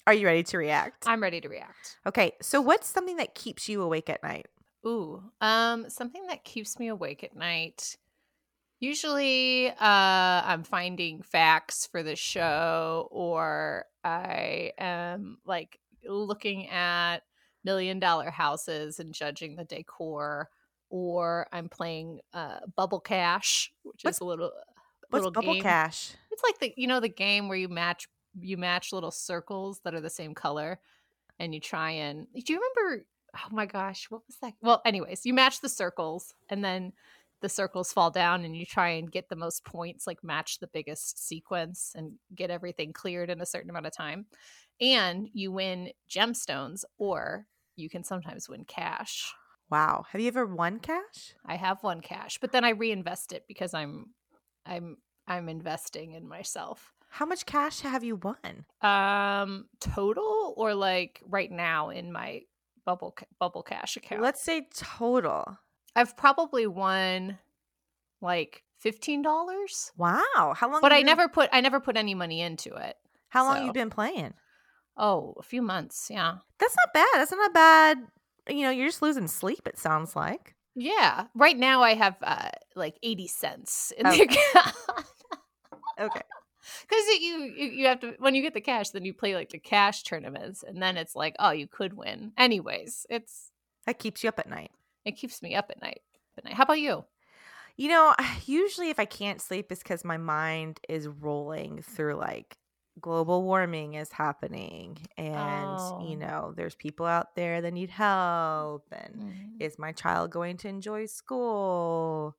Are 0.08 0.14
you 0.14 0.28
ready 0.28 0.44
to 0.44 0.58
react? 0.60 1.08
I'm 1.08 1.22
ready 1.22 1.42
to 1.42 1.50
react. 1.50 1.98
Okay, 2.06 2.34
so 2.42 2.62
what's 2.62 2.88
something 2.88 3.18
that 3.18 3.34
keeps 3.34 3.68
you 3.68 3.82
awake 3.82 4.10
at 4.10 4.22
night? 4.22 4.46
Ooh, 4.86 5.24
um, 5.42 5.90
something 5.90 6.28
that 6.28 6.44
keeps 6.44 6.78
me 6.78 6.90
awake 6.90 7.24
at 7.24 7.36
night. 7.36 7.98
Usually, 8.82 9.70
uh, 9.70 9.76
I'm 9.80 10.64
finding 10.64 11.22
facts 11.22 11.86
for 11.86 12.02
the 12.02 12.16
show, 12.16 13.08
or 13.12 13.86
I 14.04 14.74
am 14.80 15.38
like 15.46 15.80
looking 16.04 16.68
at 16.68 17.20
million 17.64 18.00
dollar 18.00 18.32
houses 18.32 19.00
and 19.00 19.14
judging 19.14 19.56
the 19.56 19.66
decor, 19.66 20.50
or 20.90 21.48
I'm 21.54 21.70
playing 21.70 22.22
uh, 22.34 22.62
Bubble 22.76 23.00
Cash, 23.00 23.72
which 23.84 24.04
What's- 24.04 24.18
is 24.18 24.22
a 24.22 24.26
little 24.26 24.52
What's 25.10 25.26
little 25.26 25.32
bubble 25.32 25.54
game. 25.54 25.62
cash? 25.64 26.14
It's 26.32 26.42
like 26.42 26.58
the 26.60 26.74
you 26.76 26.88
know 26.88 27.00
the 27.00 27.08
game 27.08 27.48
where 27.50 27.58
you 27.58 27.70
match 27.70 28.08
you 28.40 28.58
match 28.58 28.92
little 28.92 29.12
circles 29.12 29.82
that 29.84 29.94
are 29.94 30.02
the 30.02 30.10
same 30.10 30.34
color, 30.34 30.80
and 31.38 31.54
you 31.54 31.60
try 31.60 31.92
and 31.92 32.26
do 32.34 32.54
you 32.54 32.60
remember? 32.60 33.06
Oh 33.36 33.50
my 33.56 33.68
gosh, 33.68 34.10
what 34.10 34.24
was 34.26 34.38
that? 34.38 34.54
Well, 34.62 34.82
anyways, 34.86 35.26
you 35.26 35.34
match 35.36 35.62
the 35.62 35.70
circles, 35.70 36.34
and 36.50 36.64
then 36.64 36.94
the 37.42 37.50
circles 37.50 37.92
fall 37.92 38.12
down 38.12 38.46
and 38.46 38.56
you 38.56 38.66
try 38.66 38.90
and 38.90 39.12
get 39.12 39.30
the 39.30 39.36
most 39.36 39.66
points, 39.66 40.08
like 40.08 40.24
match 40.24 40.60
the 40.60 40.70
biggest 40.72 41.28
sequence 41.28 41.92
and 41.96 42.14
get 42.34 42.50
everything 42.50 42.94
cleared 42.94 43.30
in 43.30 43.42
a 43.42 43.46
certain 43.46 43.70
amount 43.70 43.88
of 43.88 43.96
time. 43.96 44.26
And 44.80 45.28
you 45.34 45.52
win 45.52 45.92
gemstones 46.10 46.84
or 46.98 47.48
you 47.76 47.90
can 47.90 48.04
sometimes 48.04 48.48
win 48.48 48.66
cash. 48.66 49.34
Wow. 49.70 50.06
Have 50.12 50.22
you 50.22 50.28
ever 50.28 50.46
won 50.46 50.80
cash? 50.80 51.34
I 51.46 51.56
have 51.56 51.82
won 51.84 52.02
cash, 52.02 52.38
but 52.40 52.52
then 52.52 52.64
I 52.64 52.70
reinvest 52.70 53.32
it 53.32 53.46
because 53.48 53.74
I'm 53.74 54.14
I'm 54.66 54.98
I'm 55.28 55.50
investing 55.50 56.14
in 56.14 56.28
myself. 56.28 56.94
How 57.10 57.26
much 57.26 57.46
cash 57.46 57.82
have 57.82 58.04
you 58.04 58.18
won? 58.18 58.66
Um 58.82 59.66
total 59.80 60.54
or 60.58 60.74
like 60.74 61.22
right 61.26 61.52
now 61.52 61.90
in 61.90 62.12
my 62.12 62.42
bubble 62.86 63.16
bubble 63.40 63.64
cash 63.64 63.98
account. 63.98 64.22
Let's 64.22 64.42
say 64.42 64.68
total. 64.74 65.58
I've 65.96 66.16
probably 66.18 66.68
won 66.68 67.38
like 68.22 68.64
$15, 68.84 69.92
Wow. 69.98 70.54
How 70.56 70.72
long? 70.72 70.82
but 70.82 70.92
I 70.94 71.02
never 71.02 71.28
put 71.28 71.50
I 71.52 71.62
never 71.62 71.80
put 71.80 71.98
any 71.98 72.14
money 72.16 72.42
into 72.42 72.74
it. 72.76 72.96
How 73.30 73.46
long 73.46 73.58
so- 73.58 73.66
you 73.66 73.74
been 73.74 73.90
playing? 73.90 74.34
Oh, 74.98 75.36
a 75.40 75.44
few 75.44 75.62
months, 75.62 76.08
yeah. 76.10 76.36
That's 76.60 76.76
not 76.76 76.94
bad. 76.94 77.08
That's 77.14 77.32
not 77.32 77.50
a 77.50 77.54
bad. 77.54 77.98
You 78.50 78.64
know, 78.64 78.70
you're 78.72 78.88
just 78.90 79.02
losing 79.02 79.28
sleep. 79.28 79.68
It 79.68 79.78
sounds 79.78 80.16
like. 80.16 80.56
Yeah. 80.76 81.28
Right 81.36 81.58
now 81.58 81.82
I 81.82 81.94
have 81.96 82.16
uh 82.22 82.50
like 82.76 82.98
80 83.04 83.28
cents 83.28 83.94
in 83.98 84.06
Oh. 84.08 84.12
the 84.12 84.22
account. 84.24 84.76
Okay. 86.00 86.22
Because 86.88 87.06
you, 87.22 87.54
you 87.56 87.66
you 87.72 87.88
have 87.88 88.00
to 88.02 88.14
when 88.20 88.34
you 88.36 88.42
get 88.42 88.54
the 88.54 88.62
cash, 88.62 88.90
then 88.90 89.04
you 89.06 89.14
play 89.14 89.36
like 89.36 89.50
the 89.50 89.60
cash 89.60 90.04
tournaments, 90.04 90.64
and 90.64 90.82
then 90.82 90.96
it's 90.98 91.16
like, 91.16 91.36
oh, 91.40 91.52
you 91.52 91.68
could 91.68 91.94
win. 91.94 92.32
Anyways, 92.38 93.06
it's 93.10 93.52
That 93.86 94.00
keeps 94.00 94.24
you 94.24 94.30
up 94.30 94.40
at 94.40 94.50
night. 94.50 94.72
It 95.06 95.14
keeps 95.14 95.42
me 95.42 95.56
up 95.56 95.68
at 95.70 95.82
night. 95.82 96.02
At 96.38 96.46
night. 96.46 96.54
How 96.54 96.64
about 96.64 96.80
you? 96.80 97.06
You 97.78 97.90
know, 97.90 98.14
usually 98.46 98.90
if 98.90 99.00
I 99.00 99.06
can't 99.06 99.42
sleep, 99.42 99.72
it's 99.72 99.82
because 99.84 100.04
my 100.04 100.18
mind 100.18 100.80
is 100.90 101.08
rolling 101.08 101.82
through 101.82 102.16
like 102.16 102.58
global 103.00 103.44
warming 103.44 103.94
is 103.96 104.12
happening, 104.12 104.98
and 105.18 105.78
Oh. 105.80 106.06
you 106.08 106.18
know, 106.18 106.54
there's 106.56 106.76
people 106.76 107.06
out 107.06 107.36
there 107.36 107.62
that 107.62 107.72
need 107.74 107.90
help, 107.90 108.86
and 108.92 109.16
Mm-hmm. 109.16 109.62
is 109.62 109.80
my 109.80 109.92
child 109.94 110.30
going 110.32 110.58
to 110.58 110.68
enjoy 110.68 111.06
school? 111.06 112.36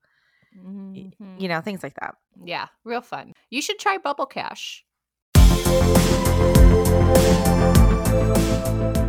Mhm. 0.57 1.41
You 1.41 1.49
know, 1.49 1.63
things 1.63 1.83
like 1.83 1.95
that. 1.95 2.17
Yeah, 2.45 2.69
real 2.85 3.01
fun. 3.01 3.33
You 3.51 3.63
should 3.63 3.79
try 3.79 3.97
Bubble 3.99 4.27
Cash. 4.27 4.85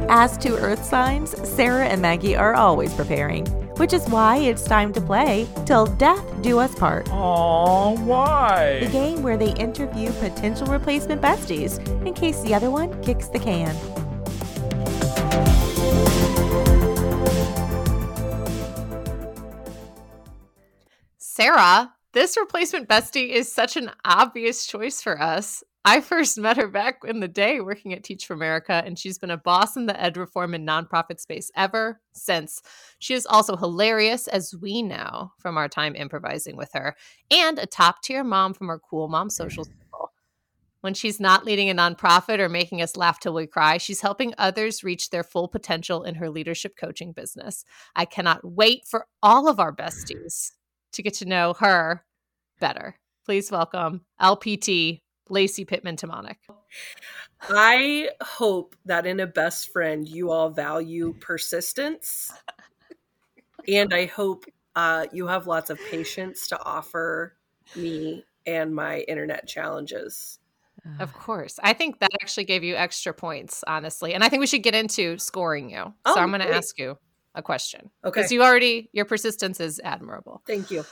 As 0.09 0.37
to 0.39 0.57
Earth 0.57 0.83
signs, 0.83 1.35
Sarah 1.47 1.85
and 1.85 2.01
Maggie 2.01 2.35
are 2.35 2.53
always 2.53 2.93
preparing, 2.93 3.45
which 3.77 3.93
is 3.93 4.07
why 4.09 4.37
it's 4.37 4.63
time 4.63 4.93
to 4.93 5.01
play 5.01 5.47
Till 5.65 5.85
Death 5.85 6.23
Do 6.41 6.59
Us 6.59 6.73
Part. 6.75 7.09
Aw, 7.11 7.95
The 8.81 8.89
game 8.91 9.23
where 9.23 9.37
they 9.37 9.53
interview 9.53 10.11
potential 10.13 10.67
replacement 10.67 11.21
besties 11.21 11.79
in 12.05 12.13
case 12.13 12.41
the 12.41 12.53
other 12.53 12.69
one 12.69 13.01
kicks 13.01 13.27
the 13.27 13.39
can. 13.39 13.75
Sarah, 21.17 21.93
this 22.13 22.37
replacement 22.37 22.87
bestie 22.87 23.29
is 23.29 23.51
such 23.51 23.75
an 23.75 23.89
obvious 24.05 24.67
choice 24.67 25.01
for 25.01 25.19
us. 25.19 25.63
I 25.85 25.99
first 25.99 26.37
met 26.37 26.55
her 26.55 26.69
back 26.69 26.99
in 27.05 27.19
the 27.19 27.27
day 27.27 27.59
working 27.59 27.91
at 27.91 28.05
Teach 28.05 28.25
for 28.25 28.33
America, 28.33 28.81
and 28.85 28.97
she's 28.97 29.17
been 29.17 29.31
a 29.31 29.37
boss 29.37 29.75
in 29.75 29.85
the 29.85 30.01
ed 30.01 30.15
reform 30.15 30.53
and 30.53 30.65
nonprofit 30.65 31.19
space 31.19 31.51
ever 31.57 31.99
since. 32.13 32.61
She 32.99 33.13
is 33.13 33.25
also 33.25 33.57
hilarious, 33.57 34.29
as 34.29 34.55
we 34.55 34.81
know 34.81 35.33
from 35.39 35.57
our 35.57 35.67
time 35.67 35.93
improvising 35.95 36.55
with 36.55 36.69
her, 36.73 36.95
and 37.29 37.59
a 37.59 37.65
top 37.65 38.01
tier 38.01 38.23
mom 38.23 38.53
from 38.53 38.69
our 38.69 38.79
cool 38.79 39.09
mom 39.09 39.29
social 39.29 39.65
circle. 39.65 40.13
When 40.79 40.93
she's 40.93 41.19
not 41.19 41.45
leading 41.45 41.69
a 41.69 41.75
nonprofit 41.75 42.39
or 42.39 42.47
making 42.47 42.81
us 42.81 42.95
laugh 42.95 43.19
till 43.19 43.33
we 43.33 43.45
cry, 43.45 43.77
she's 43.77 44.01
helping 44.01 44.33
others 44.37 44.85
reach 44.85 45.09
their 45.09 45.23
full 45.23 45.49
potential 45.49 46.03
in 46.03 46.15
her 46.15 46.29
leadership 46.29 46.77
coaching 46.77 47.11
business. 47.11 47.65
I 47.93 48.05
cannot 48.05 48.39
wait 48.43 48.85
for 48.87 49.05
all 49.21 49.49
of 49.49 49.59
our 49.59 49.75
besties 49.75 50.51
to 50.93 51.03
get 51.03 51.13
to 51.15 51.25
know 51.25 51.53
her 51.59 52.05
better. 52.59 52.95
Please 53.25 53.51
welcome 53.51 54.01
LPT 54.21 55.02
Lacey 55.29 55.65
Pittman 55.65 55.95
Tomanek. 55.95 56.37
I 57.49 58.09
hope 58.21 58.75
that 58.85 59.05
in 59.05 59.19
a 59.19 59.27
best 59.27 59.71
friend, 59.71 60.07
you 60.07 60.31
all 60.31 60.49
value 60.49 61.13
persistence. 61.19 62.31
and 63.67 63.93
I 63.93 64.05
hope 64.05 64.45
uh, 64.75 65.07
you 65.11 65.27
have 65.27 65.47
lots 65.47 65.69
of 65.69 65.79
patience 65.91 66.47
to 66.49 66.63
offer 66.63 67.35
me 67.75 68.23
and 68.45 68.73
my 68.73 68.99
internet 69.01 69.47
challenges. 69.47 70.39
Of 70.99 71.13
course. 71.13 71.59
I 71.63 71.73
think 71.73 71.99
that 71.99 72.09
actually 72.21 72.43
gave 72.43 72.63
you 72.63 72.75
extra 72.75 73.13
points, 73.13 73.63
honestly. 73.65 74.13
And 74.13 74.23
I 74.23 74.29
think 74.29 74.41
we 74.41 74.47
should 74.47 74.63
get 74.63 74.75
into 74.75 75.17
scoring 75.17 75.69
you. 75.69 75.77
so 75.77 75.93
Oh, 76.05 76.15
I'm 76.17 76.29
going 76.29 76.41
to 76.41 76.53
ask 76.53 76.77
you 76.77 76.97
a 77.35 77.41
question. 77.41 77.89
Okay. 78.03 78.19
Because 78.19 78.31
you 78.31 78.43
already, 78.43 78.89
your 78.91 79.05
persistence 79.05 79.59
is 79.59 79.79
admirable. 79.83 80.43
Thank 80.45 80.71
you. 80.71 80.83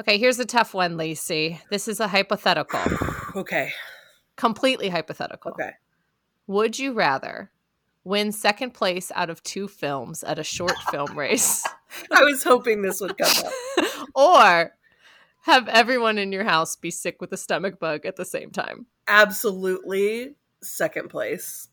Okay, 0.00 0.16
here's 0.16 0.38
a 0.38 0.46
tough 0.46 0.72
one, 0.72 0.96
Lacey. 0.96 1.60
This 1.70 1.86
is 1.86 2.00
a 2.00 2.08
hypothetical, 2.08 2.80
Okay. 3.36 3.70
completely 4.34 4.88
hypothetical. 4.88 5.52
Okay. 5.52 5.72
Would 6.46 6.78
you 6.78 6.94
rather 6.94 7.50
win 8.02 8.32
second 8.32 8.72
place 8.72 9.12
out 9.14 9.28
of 9.28 9.42
two 9.42 9.68
films 9.68 10.24
at 10.24 10.38
a 10.38 10.42
short 10.42 10.76
film 10.90 11.18
race 11.18 11.66
I 12.10 12.22
was 12.22 12.42
hoping 12.42 12.80
this 12.80 13.00
would 13.00 13.18
come 13.18 13.44
up. 13.44 13.84
or 14.14 14.72
have 15.42 15.68
everyone 15.68 16.16
in 16.16 16.32
your 16.32 16.44
house 16.44 16.76
be 16.76 16.90
sick 16.90 17.20
with 17.20 17.32
a 17.32 17.36
stomach 17.36 17.78
bug 17.78 18.06
at 18.06 18.16
the 18.16 18.24
same 18.24 18.50
time? 18.50 18.86
Absolutely 19.06 20.34
second 20.62 21.10
place. 21.10 21.68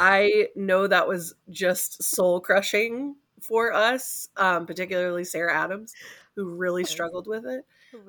I 0.00 0.46
know 0.56 0.86
that 0.86 1.08
was 1.08 1.34
just 1.50 2.02
soul 2.02 2.40
crushing 2.40 3.16
for 3.42 3.72
us, 3.72 4.28
um, 4.36 4.66
particularly 4.66 5.24
Sarah 5.24 5.54
Adams, 5.54 5.94
who 6.38 6.54
really 6.54 6.84
struggled 6.84 7.26
with 7.26 7.44
it. 7.44 7.64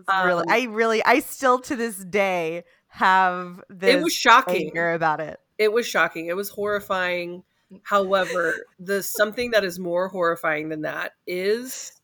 really, 0.05 0.43
Um, 0.43 0.45
I 0.48 0.67
really, 0.69 1.03
I 1.03 1.19
still 1.19 1.57
to 1.62 1.75
this 1.75 1.98
day 2.05 2.63
have 2.89 3.59
this 3.69 3.95
It 3.95 4.03
was 4.03 4.13
shocking. 4.13 4.67
anger 4.67 4.93
about 4.93 5.19
it. 5.19 5.39
It 5.57 5.74
was 5.74 5.88
shocking. 5.88 6.27
It 6.27 6.36
was 6.36 6.50
horrifying. 6.50 7.43
However, 7.81 8.53
the 8.79 9.01
something 9.01 9.50
that 9.51 9.63
is 9.63 9.79
more 9.79 10.07
horrifying 10.09 10.69
than 10.69 10.81
that 10.83 11.13
is 11.25 12.00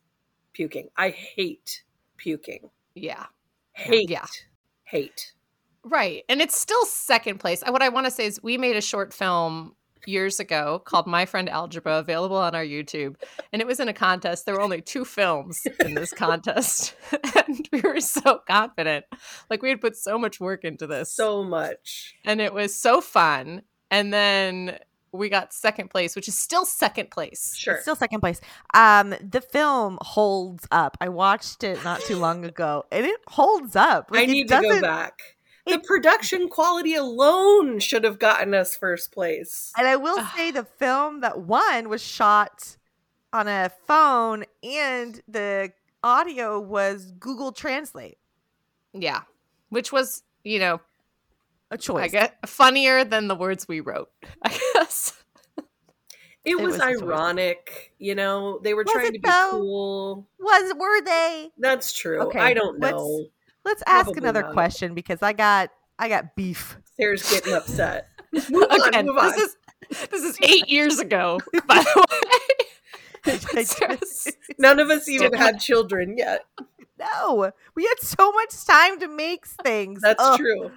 puking. 0.53 0.89
I 0.97 1.09
hate 1.11 1.83
puking. 2.17 2.71
Yeah. 2.95 3.27
Hate. 3.73 4.09
Yeah. 4.09 4.25
Hate. 4.85 5.31
Right. 5.83 6.23
And 6.27 6.41
it's 6.41 6.59
still 6.59 6.85
second 6.85 7.39
place. 7.39 7.61
What 7.67 7.83
I 7.83 7.89
want 7.89 8.07
to 8.07 8.11
say 8.11 8.25
is 8.25 8.41
we 8.41 8.57
made 8.57 8.75
a 8.77 8.81
short 8.81 9.13
film 9.13 9.75
years 10.07 10.39
ago 10.39 10.81
called 10.85 11.07
My 11.07 11.25
Friend 11.25 11.49
Algebra, 11.49 11.99
available 11.99 12.37
on 12.37 12.55
our 12.55 12.63
YouTube. 12.63 13.15
And 13.51 13.61
it 13.61 13.67
was 13.67 13.79
in 13.79 13.87
a 13.87 13.93
contest. 13.93 14.45
There 14.45 14.55
were 14.55 14.61
only 14.61 14.81
two 14.81 15.05
films 15.05 15.65
in 15.79 15.95
this 15.95 16.13
contest. 16.13 16.95
and 17.47 17.67
we 17.71 17.81
were 17.81 17.99
so 17.99 18.41
confident. 18.47 19.05
Like 19.49 19.61
we 19.61 19.69
had 19.69 19.81
put 19.81 19.95
so 19.95 20.17
much 20.17 20.39
work 20.39 20.63
into 20.63 20.87
this. 20.87 21.11
So 21.11 21.43
much. 21.43 22.15
and 22.25 22.41
it 22.41 22.53
was 22.53 22.75
so 22.75 23.01
fun. 23.01 23.61
And 23.91 24.13
then 24.13 24.79
we 25.11 25.29
got 25.29 25.53
second 25.53 25.89
place, 25.89 26.15
which 26.15 26.27
is 26.27 26.37
still 26.37 26.65
second 26.65 27.09
place. 27.11 27.55
Sure. 27.55 27.75
It's 27.75 27.83
still 27.83 27.95
second 27.95 28.19
place. 28.19 28.41
Um, 28.73 29.15
the 29.21 29.41
film 29.41 29.97
holds 30.01 30.67
up. 30.71 30.97
I 31.01 31.09
watched 31.09 31.63
it 31.63 31.83
not 31.83 32.01
too 32.01 32.17
long 32.17 32.45
ago, 32.45 32.85
and 32.91 33.05
it 33.05 33.19
holds 33.27 33.75
up. 33.75 34.09
I 34.11 34.15
Like, 34.15 34.27
it 34.27 34.31
need 34.31 34.47
to 34.49 34.61
go 34.61 34.81
back. 34.81 35.34
The 35.65 35.79
production 35.79 36.47
quality 36.47 36.93
alone 36.95 37.79
should 37.79 38.03
have 38.03 38.19
gotten 38.19 38.53
us 38.53 38.75
first 38.77 39.11
place. 39.11 39.71
And 39.77 39.87
I 39.87 39.95
will 39.95 40.23
say 40.35 40.51
the 40.51 40.63
film 40.65 41.21
that 41.21 41.39
won 41.41 41.89
was 41.89 42.03
shot 42.03 42.77
on 43.33 43.47
a 43.47 43.71
phone, 43.87 44.45
and 44.63 45.19
the 45.27 45.71
audio 46.03 46.59
was 46.59 47.11
Google 47.19 47.51
Translate. 47.51 48.17
Yeah. 48.93 49.21
Which 49.69 49.91
was, 49.91 50.21
you 50.43 50.59
know, 50.59 50.79
A 51.71 51.77
choice. 51.77 52.03
I 52.05 52.07
get 52.09 52.47
funnier 52.47 53.03
than 53.03 53.27
the 53.27 53.35
words 53.35 53.67
we 53.67 53.79
wrote, 53.79 54.09
I 54.43 54.57
guess. 54.75 55.13
It, 55.57 56.51
It 56.51 56.61
was, 56.61 56.73
was 56.73 56.81
ironic, 56.81 57.91
you 57.97 58.13
know. 58.13 58.59
They 58.63 58.75
were 58.75 58.83
Was 58.83 58.93
trying 58.93 59.07
to 59.07 59.11
be 59.13 59.17
though? 59.23 59.47
cool. 59.49 60.27
Was 60.39 60.73
were 60.77 61.01
they? 61.01 61.49
That's 61.57 61.91
true. 61.91 62.21
Okay, 62.27 62.39
I 62.39 62.53
don't 62.53 62.79
let's- 62.79 62.93
know. 62.93 63.25
Let's 63.65 63.83
ask 63.87 64.05
Probably 64.05 64.21
another 64.21 64.43
not. 64.43 64.53
question 64.53 64.93
because 64.93 65.21
I 65.21 65.33
got 65.33 65.71
I 65.99 66.07
got 66.07 66.35
beef. 66.35 66.77
Sarah's 66.95 67.29
getting 67.29 67.53
upset. 67.53 68.07
Move 68.49 68.67
on, 68.69 68.87
Again, 68.89 69.05
move 69.07 69.17
on. 69.17 69.31
this 69.31 69.37
is 69.39 70.07
this 70.09 70.23
is 70.23 70.37
eight 70.43 70.69
years 70.69 70.99
ago, 70.99 71.39
by 71.67 71.83
the 71.83 72.05
way. 73.25 73.63
Sarah's- 73.63 74.27
None 74.59 74.79
of 74.79 74.89
us 74.89 75.07
even 75.09 75.33
had 75.33 75.59
children 75.59 76.17
yet. 76.17 76.45
No, 76.99 77.51
we 77.75 77.83
had 77.83 77.99
so 77.99 78.31
much 78.31 78.65
time 78.65 78.99
to 78.99 79.07
make 79.07 79.45
things. 79.47 80.01
That's 80.01 80.21
Ugh. 80.21 80.37
true. 80.39 80.71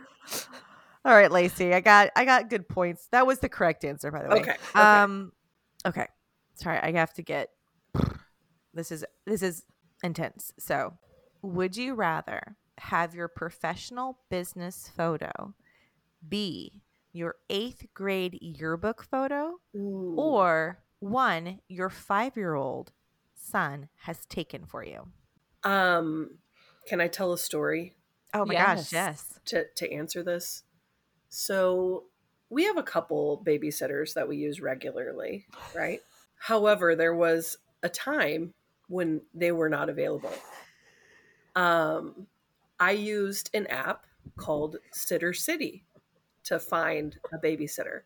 All 1.04 1.14
right, 1.14 1.30
Lacey, 1.30 1.74
I 1.74 1.80
got 1.80 2.10
I 2.16 2.24
got 2.24 2.48
good 2.50 2.68
points. 2.68 3.08
That 3.12 3.26
was 3.26 3.38
the 3.38 3.48
correct 3.48 3.84
answer, 3.84 4.10
by 4.10 4.22
the 4.22 4.28
way. 4.28 4.40
Okay, 4.40 4.50
okay. 4.52 4.80
Um, 4.80 5.32
okay. 5.86 6.06
Sorry, 6.54 6.78
I 6.78 6.92
have 6.92 7.12
to 7.14 7.22
get. 7.22 7.50
This 8.74 8.90
is 8.92 9.04
this 9.26 9.42
is 9.42 9.64
intense. 10.02 10.52
So, 10.58 10.94
would 11.42 11.76
you 11.76 11.94
rather 11.94 12.56
have 12.78 13.14
your 13.14 13.28
professional 13.28 14.18
business 14.30 14.90
photo 14.96 15.54
B, 16.26 16.82
your 17.12 17.36
eighth 17.50 17.86
grade 17.94 18.38
yearbook 18.40 19.02
photo 19.02 19.60
Ooh. 19.76 20.14
or 20.16 20.82
one 21.00 21.60
your 21.68 21.90
five 21.90 22.36
year 22.36 22.54
old 22.54 22.92
son 23.34 23.88
has 24.02 24.26
taken 24.26 24.64
for 24.66 24.84
you? 24.84 25.08
um, 25.64 26.38
can 26.86 27.00
I 27.00 27.08
tell 27.08 27.32
a 27.32 27.38
story 27.38 27.94
Oh 28.34 28.44
my 28.44 28.54
Yes. 28.54 28.90
gosh, 28.90 28.92
yes. 28.92 29.40
to 29.46 29.64
to 29.76 29.92
answer 29.92 30.22
this? 30.22 30.62
So 31.28 32.04
we 32.50 32.64
have 32.64 32.76
a 32.76 32.82
couple 32.82 33.42
babysitters 33.46 34.14
that 34.14 34.28
we 34.28 34.36
use 34.36 34.60
regularly, 34.60 35.46
right? 35.74 36.00
However, 36.38 36.94
there 36.96 37.14
was 37.14 37.58
a 37.82 37.88
time 37.88 38.54
when 38.88 39.22
they 39.34 39.52
were 39.52 39.68
not 39.68 39.88
available. 39.88 40.32
Um, 41.56 42.26
I 42.80 42.92
used 42.92 43.50
an 43.54 43.66
app 43.66 44.06
called 44.36 44.76
Sitter 44.92 45.32
City 45.32 45.84
to 46.44 46.58
find 46.58 47.18
a 47.32 47.38
babysitter. 47.38 48.02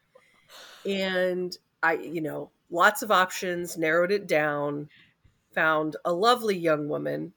And 0.87 1.57
I, 1.83 1.95
you 1.95 2.21
know, 2.21 2.51
lots 2.71 3.03
of 3.03 3.11
options, 3.11 3.77
narrowed 3.77 4.13
it 4.13 4.27
down, 4.27 4.89
found 5.55 5.97
a 6.05 6.13
lovely 6.13 6.57
young 6.57 6.89
woman 6.89 7.33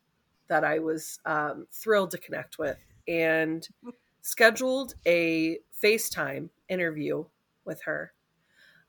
that 0.47 0.63
I 0.63 0.79
was 0.79 1.19
um, 1.25 1.67
thrilled 1.71 2.11
to 2.11 2.17
connect 2.17 2.57
with, 2.57 2.77
and 3.07 3.67
scheduled 4.21 4.95
a 5.05 5.59
FaceTime 5.83 6.49
interview 6.69 7.25
with 7.65 7.81
her. 7.83 8.13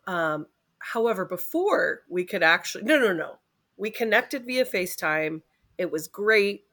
Um, 0.07 0.47
however, 0.79 1.25
before 1.25 2.03
we 2.09 2.25
could 2.25 2.43
actually, 2.43 2.85
no, 2.85 2.99
no, 2.99 3.13
no, 3.13 3.39
we 3.77 3.91
connected 3.91 4.47
via 4.47 4.65
FaceTime. 4.65 5.43
It 5.79 5.91
was 5.91 6.09
great. 6.09 6.66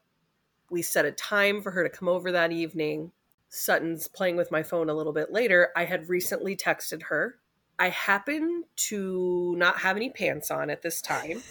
We 0.73 0.81
set 0.81 1.05
a 1.05 1.11
time 1.11 1.61
for 1.61 1.69
her 1.69 1.83
to 1.83 1.89
come 1.89 2.07
over 2.07 2.31
that 2.31 2.51
evening. 2.51 3.11
Sutton's 3.47 4.07
playing 4.07 4.37
with 4.37 4.49
my 4.49 4.63
phone 4.63 4.89
a 4.89 4.95
little 4.95 5.13
bit 5.13 5.31
later. 5.31 5.69
I 5.75 5.85
had 5.85 6.09
recently 6.09 6.55
texted 6.55 7.03
her. 7.03 7.35
I 7.77 7.89
happened 7.89 8.65
to 8.87 9.53
not 9.55 9.77
have 9.81 9.97
any 9.97 10.09
pants 10.09 10.49
on 10.49 10.71
at 10.71 10.81
this 10.81 10.99
time, 10.99 11.43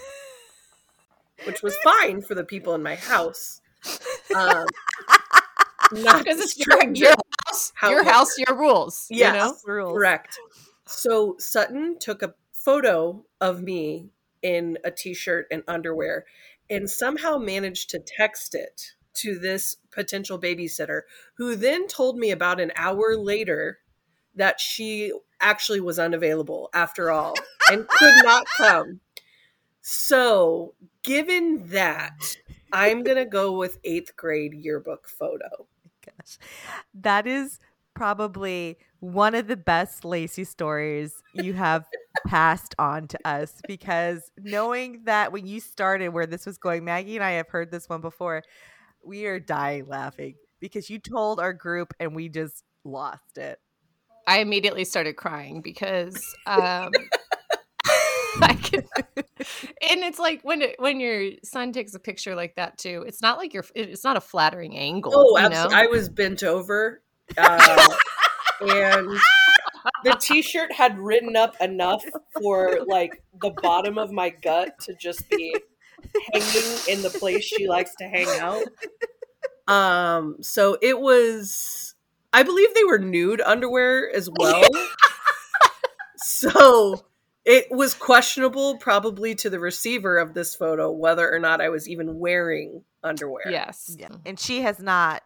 which 1.45 1.63
was 1.63 1.77
fine 1.85 2.21
for 2.21 2.35
the 2.35 2.43
people 2.43 2.75
in 2.75 2.83
my 2.83 2.97
house. 2.97 3.61
Um, 4.35 4.67
not 5.93 6.25
Because 6.25 6.41
it's 6.41 6.59
your, 6.59 6.93
your 6.93 7.15
house, 7.47 7.73
your 7.85 8.03
house, 8.03 8.37
your 8.37 8.59
rules. 8.59 9.07
Yes, 9.09 9.35
You 9.35 9.41
know? 9.41 9.57
Rules. 9.65 9.93
correct. 9.93 10.37
So 10.85 11.37
Sutton 11.39 11.97
took 12.01 12.23
a 12.23 12.35
photo 12.51 13.25
of 13.41 13.63
me 13.63 14.09
in 14.43 14.79
a 14.83 14.91
t-shirt 14.91 15.47
and 15.53 15.63
underwear 15.69 16.25
and 16.69 16.91
somehow 16.91 17.39
managed 17.39 17.91
to 17.91 18.01
text 18.01 18.57
it 18.57 18.95
to 19.15 19.39
this 19.39 19.77
potential 19.91 20.39
babysitter 20.39 21.03
who 21.35 21.57
then 21.57 21.87
told 21.87 22.19
me 22.19 22.31
about 22.31 22.61
an 22.61 22.73
hour 22.77 23.17
later 23.17 23.79
that 24.35 24.61
she 24.61 25.13
actually 25.41 25.81
was 25.81 25.99
unavailable 25.99 26.71
after 26.73 27.11
all 27.11 27.35
and 27.71 27.87
could 27.89 28.25
not 28.25 28.47
come. 28.57 29.01
So, 29.83 30.75
given 31.03 31.69
that, 31.69 32.37
I'm 32.73 33.03
going 33.05 33.17
to 33.17 33.25
go 33.25 33.53
with 33.53 33.83
8th 33.83 34.17
grade 34.17 34.55
yearbook 34.55 35.09
photo. 35.09 35.67
Gosh. 36.07 36.39
That 36.95 37.27
is 37.27 37.59
probably 37.95 38.79
one 39.01 39.35
of 39.35 39.49
the 39.49 39.57
best 39.57 40.05
Lacey 40.05 40.45
stories 40.45 41.23
you 41.35 41.53
have 41.55 41.87
passed 42.27 42.75
on 42.79 43.09
to 43.09 43.19
us 43.25 43.61
because 43.67 44.31
knowing 44.39 45.03
that 45.05 45.33
when 45.33 45.47
you 45.47 45.59
started 45.59 46.11
where 46.11 46.27
this 46.27 46.47
was 46.47 46.57
going, 46.57 46.85
Maggie 46.85 47.17
and 47.17 47.25
I 47.25 47.33
have 47.33 47.49
heard 47.49 47.71
this 47.71 47.89
one 47.89 48.01
before, 48.01 48.45
we 49.05 49.27
are 49.27 49.41
dying 49.41 49.87
laughing 49.87 50.35
because 50.61 50.89
you 50.89 50.99
told 50.99 51.41
our 51.41 51.53
group 51.53 51.93
and 51.99 52.15
we 52.15 52.29
just 52.29 52.63
lost 52.85 53.37
it. 53.37 53.59
I 54.27 54.39
immediately 54.39 54.85
started 54.85 55.17
crying 55.17 55.63
because 55.63 56.17
um, 56.47 56.91
I 58.41 58.55
can, 58.55 58.85
and 59.17 60.01
it's 60.05 60.19
like 60.19 60.43
when 60.43 60.63
it, 60.63 60.77
when 60.79 61.01
your 61.01 61.33
son 61.45 61.73
takes 61.73 61.95
a 61.95 61.99
picture 61.99 62.35
like 62.35 62.55
that 62.55 62.79
too. 62.79 63.05
It's 63.07 63.21
not 63.21 63.39
like 63.39 63.53
you're. 63.53 63.65
It's 63.75 64.05
not 64.05 64.17
a 64.17 64.21
flattering 64.21 64.77
angle. 64.77 65.13
Oh, 65.15 65.39
you 65.39 65.45
absolutely. 65.45 65.75
know? 65.75 65.83
I 65.83 65.87
was 65.87 66.09
bent 66.09 66.45
over, 66.45 67.03
uh, 67.37 67.89
and 68.61 69.11
the 70.05 70.17
T-shirt 70.21 70.73
had 70.73 70.99
written 70.99 71.37
up 71.37 71.57
enough 71.61 72.05
for 72.41 72.79
like 72.87 73.23
the 73.41 73.51
bottom 73.63 73.99
of 73.99 74.13
my 74.13 74.31
gut 74.31 74.79
to 74.83 74.95
just 74.95 75.29
be 75.29 75.57
hanging 76.33 76.79
in 76.89 77.03
the 77.03 77.11
place 77.11 77.45
she 77.45 77.67
likes 77.69 77.95
to 77.97 78.05
hang 78.05 78.29
out. 78.41 78.63
Um, 79.69 80.39
so 80.41 80.77
it 80.83 80.99
was. 81.01 81.95
I 82.33 82.43
believe 82.43 82.75
they 82.75 82.83
were 82.83 82.99
nude 82.99 83.41
underwear 83.41 84.11
as 84.15 84.29
well. 84.37 84.65
so 86.17 87.05
it 87.45 87.67
was 87.71 87.95
questionable, 87.95 88.77
probably 88.79 89.35
to 89.37 89.49
the 89.51 89.61
receiver 89.61 90.19
of 90.19 90.35
this 90.35 90.55
photo, 90.55 90.91
whether 90.91 91.33
or 91.33 91.39
not 91.39 91.61
I 91.61 91.69
was 91.69 91.89
even 91.89 92.19
wearing 92.19 92.83
underwear. 93.03 93.51
Yes. 93.51 93.97
Yeah. 93.99 94.09
And 94.27 94.39
she 94.39 94.63
has 94.63 94.79
not 94.81 95.23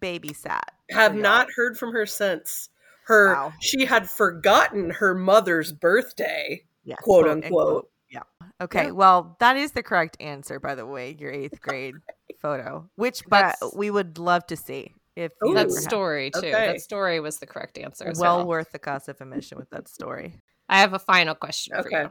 babysat. 0.00 0.60
have 0.90 1.12
for 1.12 1.14
y'all. 1.16 1.22
not 1.22 1.48
heard 1.56 1.78
from 1.78 1.92
her 1.92 2.06
since. 2.06 2.68
Her 3.06 3.32
Wow. 3.34 3.52
she 3.60 3.86
had 3.86 4.08
forgotten 4.08 4.90
her 4.90 5.14
mother's 5.14 5.72
birthday, 5.72 6.62
Yeah, 6.84 6.96
quote 6.96 7.26
and 7.26 7.42
unquote. 7.42 7.88
Yeah. 8.10 8.22
Okay. 8.60 8.86
Yeah. 8.86 8.90
Well, 8.92 9.36
that 9.40 9.56
is 9.56 9.72
the 9.72 9.82
correct 9.82 10.16
answer, 10.20 10.58
by 10.60 10.74
the 10.74 10.86
way. 10.86 11.16
Your 11.18 11.30
eighth 11.30 11.60
grade 11.60 11.94
photo, 12.40 12.88
which 12.96 13.22
but 13.28 13.40
That's- 13.60 13.72
we 13.76 13.90
would 13.90 14.18
love 14.18 14.46
to 14.46 14.56
see 14.56 14.94
if 15.16 15.32
Ooh. 15.44 15.52
That 15.54 15.66
ever 15.66 15.74
have- 15.74 15.82
story 15.82 16.30
too. 16.30 16.38
Okay. 16.38 16.50
That 16.52 16.80
story 16.80 17.20
was 17.20 17.38
the 17.38 17.46
correct 17.46 17.76
answer. 17.78 18.06
as 18.08 18.18
well 18.18 18.38
well. 18.38 18.46
worth 18.46 18.72
the 18.72 18.78
cost 18.78 19.08
of 19.08 19.20
admission 19.20 19.58
with 19.58 19.68
that 19.70 19.88
story. 19.88 20.40
I 20.68 20.80
have 20.80 20.92
a 20.94 20.98
final 20.98 21.34
question 21.34 21.74
for 21.82 21.90
you. 21.90 22.10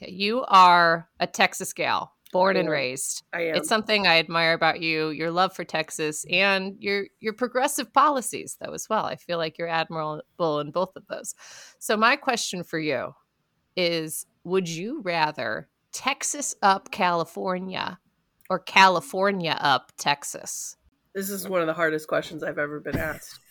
Okay, 0.00 0.10
you 0.10 0.44
are 0.48 1.08
a 1.20 1.26
Texas 1.26 1.72
gal, 1.72 2.12
born 2.32 2.56
and 2.56 2.66
Cool. 2.66 2.72
raised. 2.72 3.22
I 3.32 3.42
am. 3.42 3.54
It's 3.56 3.68
something 3.68 4.06
I 4.08 4.18
admire 4.18 4.52
about 4.54 4.80
you, 4.80 5.10
your 5.10 5.30
love 5.30 5.54
for 5.54 5.62
Texas 5.64 6.24
and 6.30 6.76
your 6.80 7.06
your 7.20 7.32
progressive 7.32 7.92
policies 7.92 8.56
though 8.60 8.72
as 8.72 8.88
well. 8.88 9.06
I 9.06 9.14
feel 9.16 9.38
like 9.38 9.56
you're 9.56 9.68
admirable 9.68 10.60
in 10.60 10.70
both 10.72 10.96
of 10.96 11.06
those. 11.08 11.34
So 11.78 11.96
my 11.96 12.16
question 12.16 12.64
for 12.64 12.78
you 12.78 13.14
is 13.76 14.26
would 14.44 14.68
you 14.68 15.00
rather 15.02 15.68
Texas 15.92 16.54
up 16.62 16.90
California 16.90 17.98
or 18.50 18.58
California 18.58 19.56
up 19.60 19.92
Texas? 19.96 20.76
this 21.14 21.30
is 21.30 21.48
one 21.48 21.60
of 21.60 21.68
the 21.68 21.72
hardest 21.74 22.08
questions 22.08 22.42
I've 22.42 22.58
ever 22.58 22.80
been 22.80 22.96
asked. 22.96 23.40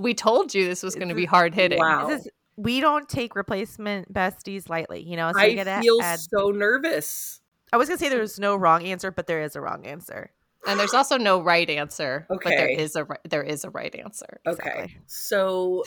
We 0.00 0.14
told 0.14 0.54
you 0.54 0.64
this 0.64 0.84
was 0.84 0.94
going 0.94 1.08
to 1.08 1.14
be 1.16 1.24
hard 1.24 1.54
hitting. 1.54 1.80
Wow. 1.80 2.06
This 2.06 2.20
is, 2.20 2.28
we 2.56 2.80
don't 2.80 3.08
take 3.08 3.34
replacement 3.34 4.12
besties 4.14 4.68
lightly, 4.68 5.02
you 5.02 5.16
know. 5.16 5.32
So 5.32 5.40
I 5.40 5.54
gotta 5.54 5.80
feel 5.80 6.00
add- 6.00 6.20
so 6.20 6.50
nervous. 6.50 7.40
I 7.72 7.76
was 7.78 7.88
gonna 7.88 7.98
say 7.98 8.08
there's 8.08 8.38
no 8.38 8.54
wrong 8.54 8.84
answer, 8.84 9.10
but 9.10 9.26
there 9.26 9.42
is 9.42 9.56
a 9.56 9.60
wrong 9.60 9.86
answer. 9.86 10.30
And 10.68 10.78
there's 10.78 10.94
also 10.94 11.18
no 11.18 11.42
right 11.42 11.68
answer, 11.68 12.26
but 12.28 12.44
there 12.44 12.66
Okay. 12.70 12.76
is 12.80 12.94
a 12.94 13.08
there 13.28 13.42
is 13.42 13.64
a 13.64 13.70
right 13.70 13.92
answer. 13.94 14.40
Okay. 14.46 14.68
Exactly. 14.68 14.96
So 15.06 15.82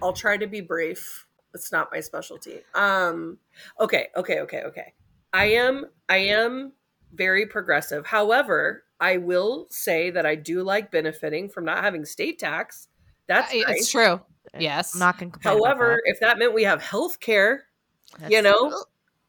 I'll 0.00 0.12
try 0.12 0.36
to 0.36 0.46
be 0.46 0.60
brief. 0.60 1.25
It's 1.56 1.72
not 1.72 1.88
my 1.92 2.00
specialty. 2.00 2.60
Um 2.74 3.38
okay, 3.80 4.08
okay, 4.16 4.40
okay, 4.40 4.62
okay. 4.62 4.92
I 5.32 5.46
am 5.46 5.86
I 6.08 6.18
am 6.18 6.72
very 7.12 7.46
progressive. 7.46 8.06
However, 8.06 8.84
I 9.00 9.16
will 9.16 9.66
say 9.70 10.10
that 10.10 10.24
I 10.24 10.34
do 10.36 10.62
like 10.62 10.90
benefiting 10.90 11.48
from 11.48 11.64
not 11.64 11.82
having 11.82 12.04
state 12.04 12.38
tax. 12.38 12.88
That's 13.26 13.52
Uh, 13.52 13.58
nice. 13.66 13.76
It's 13.80 13.90
true. 13.90 14.20
Yes. 14.58 14.94
I'm 14.94 15.00
not 15.00 15.18
gonna 15.18 15.32
complain. 15.32 15.58
However, 15.58 16.00
if 16.04 16.20
that 16.20 16.38
meant 16.38 16.54
we 16.54 16.62
have 16.64 16.80
health 16.80 17.18
care, 17.20 17.64
you 18.28 18.40
know, 18.40 18.84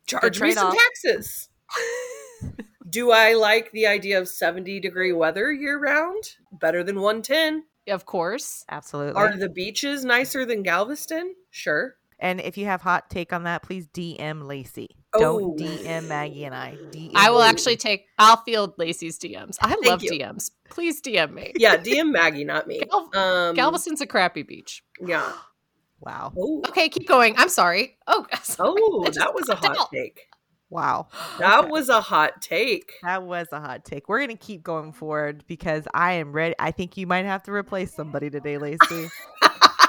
charge 0.05 0.39
me 0.39 0.51
some 0.51 0.71
taxes. 0.75 1.49
Do 2.89 3.11
I 3.11 3.33
like 3.33 3.71
the 3.71 3.85
idea 3.87 4.17
of 4.17 4.29
70 4.29 4.79
degree 4.79 5.11
weather 5.11 5.51
year 5.51 5.77
round? 5.77 6.23
Better 6.53 6.83
than 6.83 7.01
110. 7.01 7.63
of 7.89 8.05
course. 8.05 8.63
absolutely. 8.69 9.13
Are 9.21 9.35
the 9.35 9.49
beaches 9.49 10.05
nicer 10.05 10.45
than 10.45 10.63
Galveston? 10.63 11.35
Sure. 11.51 11.96
And 12.19 12.39
if 12.41 12.57
you 12.57 12.65
have 12.65 12.81
hot 12.81 13.09
take 13.09 13.31
on 13.33 13.43
that, 13.43 13.61
please 13.63 13.87
DM 13.87 14.45
Lacey. 14.47 14.89
Oh. 15.13 15.19
Don't 15.19 15.57
DM 15.59 16.07
Maggie 16.07 16.45
and 16.45 16.53
I. 16.55 16.75
DM 16.91 17.11
I 17.15 17.29
will 17.29 17.39
Lacey. 17.39 17.49
actually 17.49 17.75
take. 17.77 18.05
I'll 18.19 18.37
field 18.37 18.73
Lacey's 18.77 19.17
DMs. 19.17 19.57
I 19.61 19.75
love 19.85 20.03
you. 20.03 20.11
DMs. 20.11 20.51
Please 20.69 21.01
DM 21.01 21.33
me. 21.33 21.53
Yeah, 21.55 21.77
DM 21.77 22.11
Maggie, 22.11 22.43
not 22.43 22.67
me. 22.67 22.81
Gal- 22.81 23.09
Um, 23.15 23.55
Galveston's 23.55 24.01
a 24.01 24.07
crappy 24.07 24.43
beach. 24.43 24.83
Yeah. 24.99 25.31
Wow. 25.99 26.31
Oh, 26.37 26.61
Okay, 26.69 26.89
keep 26.89 27.07
going. 27.07 27.35
I'm 27.37 27.49
sorry. 27.49 27.97
Oh, 28.05 28.25
sorry. 28.43 28.73
oh, 28.77 29.09
that 29.15 29.33
was 29.33 29.49
a 29.49 29.55
hot 29.55 29.77
out. 29.77 29.89
take. 29.91 30.19
Wow. 30.69 31.07
That 31.39 31.59
Okay. 31.61 31.69
was 31.69 31.87
a 31.89 32.01
hot 32.01 32.41
take. 32.41 32.91
That 33.01 33.23
was 33.23 33.47
a 33.51 33.59
hot 33.61 33.85
take. 33.85 34.09
We're 34.09 34.19
gonna 34.19 34.35
keep 34.35 34.61
going 34.63 34.91
forward 34.91 35.43
because 35.47 35.87
I 35.93 36.13
am 36.13 36.33
ready. 36.33 36.53
I 36.59 36.71
think 36.71 36.97
you 36.97 37.07
might 37.07 37.25
have 37.25 37.41
to 37.43 37.51
replace 37.53 37.93
somebody 37.95 38.29
today, 38.29 38.57
Lacey. 38.57 39.07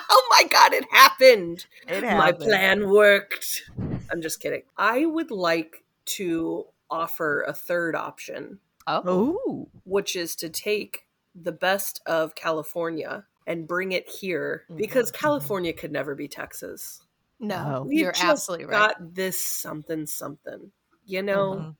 oh 0.11 0.29
my 0.31 0.45
god, 0.49 0.73
it 0.73 0.85
happened. 0.91 1.67
It 1.87 2.03
My 2.03 2.33
plan 2.33 2.89
worked. 2.91 3.63
I'm 4.11 4.23
just 4.23 4.41
kidding. 4.41 4.63
I 4.77 5.05
would 5.07 5.31
like 5.31 5.85
to 6.17 6.67
offer 6.91 7.43
a 7.43 7.53
third 7.53 7.95
option, 7.95 8.61
Oh. 8.87 9.69
Which 9.85 10.17
is 10.17 10.35
to 10.37 10.49
take 10.49 11.07
the 11.35 11.53
best 11.53 12.01
of 12.07 12.35
California 12.35 13.25
and 13.47 13.69
bring 13.69 13.93
it 13.93 14.09
here 14.09 14.65
because 14.75 15.11
California 15.11 15.73
could 15.73 15.93
never 15.93 16.15
be 16.15 16.27
Texas. 16.29 17.03
No. 17.39 17.85
We've 17.87 18.01
you're 18.01 18.13
just 18.13 18.25
absolutely 18.25 18.67
right. 18.67 18.73
got 18.97 19.15
this 19.15 19.39
something 19.39 20.07
something. 20.07 20.73
You 21.05 21.23
know, 21.23 21.55
Mhm. 21.55 21.77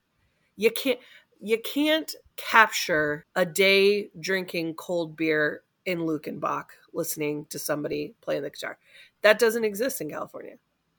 you 0.57 0.71
can't 0.71 1.01
you 1.41 1.59
can't 1.59 2.15
capture 2.37 3.25
a 3.37 3.47
day 3.47 4.11
drinking 4.21 4.75
cold 4.75 5.17
beer 5.17 5.63
in 5.87 6.01
Luckenbach 6.01 6.67
listening 6.99 7.47
to 7.49 7.59
somebody 7.59 8.15
playing 8.21 8.43
the 8.43 8.51
guitar. 8.51 8.77
That 9.23 9.39
doesn't 9.39 9.65
exist 9.65 10.03
in 10.03 10.11
California. 10.11 10.57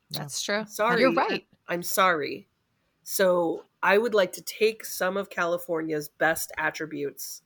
That's 0.10 0.42
true. 0.42 0.66
Sorry. 0.68 1.02
You're 1.02 1.14
right. 1.14 1.46
I'm 1.68 1.84
sorry. 1.84 2.48
So 3.04 3.66
I 3.84 3.98
would 3.98 4.16
like 4.16 4.32
to 4.34 4.42
take 4.42 4.84
some 4.84 5.18
of 5.18 5.30
California's 5.30 6.10
best 6.10 6.52
attributes 6.58 7.44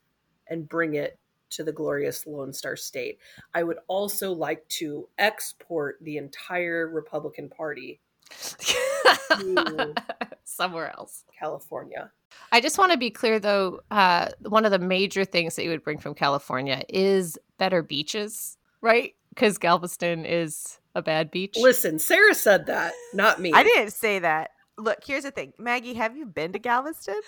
and 0.47 0.69
bring 0.69 0.93
it 0.93 1.19
to 1.51 1.63
the 1.63 1.71
glorious 1.71 2.25
Lone 2.25 2.53
Star 2.53 2.75
State. 2.75 3.19
I 3.53 3.63
would 3.63 3.77
also 3.87 4.31
like 4.31 4.67
to 4.69 5.09
export 5.17 5.97
the 6.01 6.17
entire 6.17 6.87
Republican 6.87 7.49
Party 7.49 7.99
to 8.29 9.93
Somewhere 10.43 10.93
else. 10.97 11.23
California. 11.37 12.11
I 12.51 12.61
just 12.61 12.77
want 12.77 12.91
to 12.91 12.97
be 12.97 13.09
clear, 13.09 13.39
though. 13.39 13.81
Uh, 13.91 14.29
one 14.41 14.65
of 14.65 14.71
the 14.71 14.79
major 14.79 15.25
things 15.25 15.55
that 15.55 15.63
you 15.63 15.69
would 15.69 15.83
bring 15.83 15.97
from 15.97 16.13
California 16.13 16.83
is 16.89 17.37
better 17.57 17.81
beaches, 17.81 18.57
right? 18.81 19.13
Because 19.29 19.57
Galveston 19.57 20.25
is 20.25 20.79
a 20.95 21.01
bad 21.01 21.31
beach. 21.31 21.57
Listen, 21.57 21.99
Sarah 21.99 22.35
said 22.35 22.65
that, 22.67 22.93
not 23.13 23.39
me. 23.39 23.51
I 23.53 23.63
didn't 23.63 23.91
say 23.91 24.19
that. 24.19 24.51
Look, 24.77 24.99
here's 25.05 25.23
the 25.23 25.31
thing. 25.31 25.53
Maggie, 25.57 25.93
have 25.93 26.17
you 26.17 26.25
been 26.25 26.53
to 26.53 26.59
Galveston? 26.59 27.19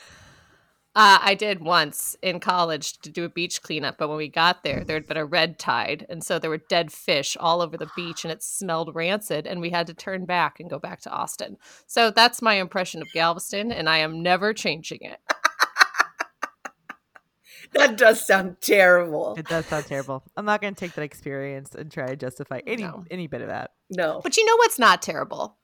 Uh, 0.98 1.20
I 1.22 1.36
did 1.36 1.60
once 1.62 2.16
in 2.22 2.40
college 2.40 3.00
to 3.00 3.10
do 3.10 3.26
a 3.26 3.30
beach 3.30 3.62
cleanup, 3.62 3.98
but 3.98 4.08
when 4.08 4.16
we 4.18 4.30
got 4.30 4.64
there, 4.64 4.82
there 4.86 4.96
had 4.96 5.08
been 5.08 5.18
a 5.18 5.26
red 5.26 5.60
tide, 5.60 6.06
and 6.08 6.24
so 6.24 6.40
there 6.40 6.50
were 6.50 6.58
dead 6.70 6.90
fish 6.90 7.36
all 7.38 7.62
over 7.62 7.76
the 7.76 7.90
beach, 7.98 8.24
and 8.24 8.32
it 8.32 8.42
smelled 8.42 8.96
rancid, 8.96 9.46
and 9.46 9.60
we 9.60 9.72
had 9.72 9.88
to 9.88 9.94
turn 9.94 10.24
back 10.24 10.58
and 10.62 10.70
go 10.70 10.80
back 10.80 11.02
to 11.02 11.10
Austin. 11.12 11.58
So 11.86 12.12
that's 12.12 12.42
my 12.42 12.54
impression 12.54 13.02
of 13.02 13.10
Galveston, 13.14 13.74
and 13.74 13.90
I 13.90 13.98
am 13.98 14.24
never 14.24 14.54
changing 14.54 15.00
it. 15.02 15.20
That 17.74 17.98
does 17.98 18.26
sound 18.26 18.58
terrible. 18.62 19.36
It 19.38 19.48
does 19.48 19.66
sound 19.66 19.88
terrible. 19.88 20.24
I'm 20.38 20.46
not 20.46 20.62
going 20.62 20.74
to 20.74 20.80
take 20.80 20.94
that 20.94 21.02
experience 21.02 21.76
and 21.76 21.92
try 21.92 22.08
to 22.08 22.16
justify 22.16 22.62
any 22.66 22.84
No. 22.84 23.04
any 23.12 23.28
bit 23.28 23.42
of 23.42 23.48
that. 23.50 23.72
No. 23.90 24.22
But 24.24 24.38
you 24.38 24.46
know 24.46 24.56
what's 24.58 24.80
not 24.80 25.02
terrible? 25.02 25.58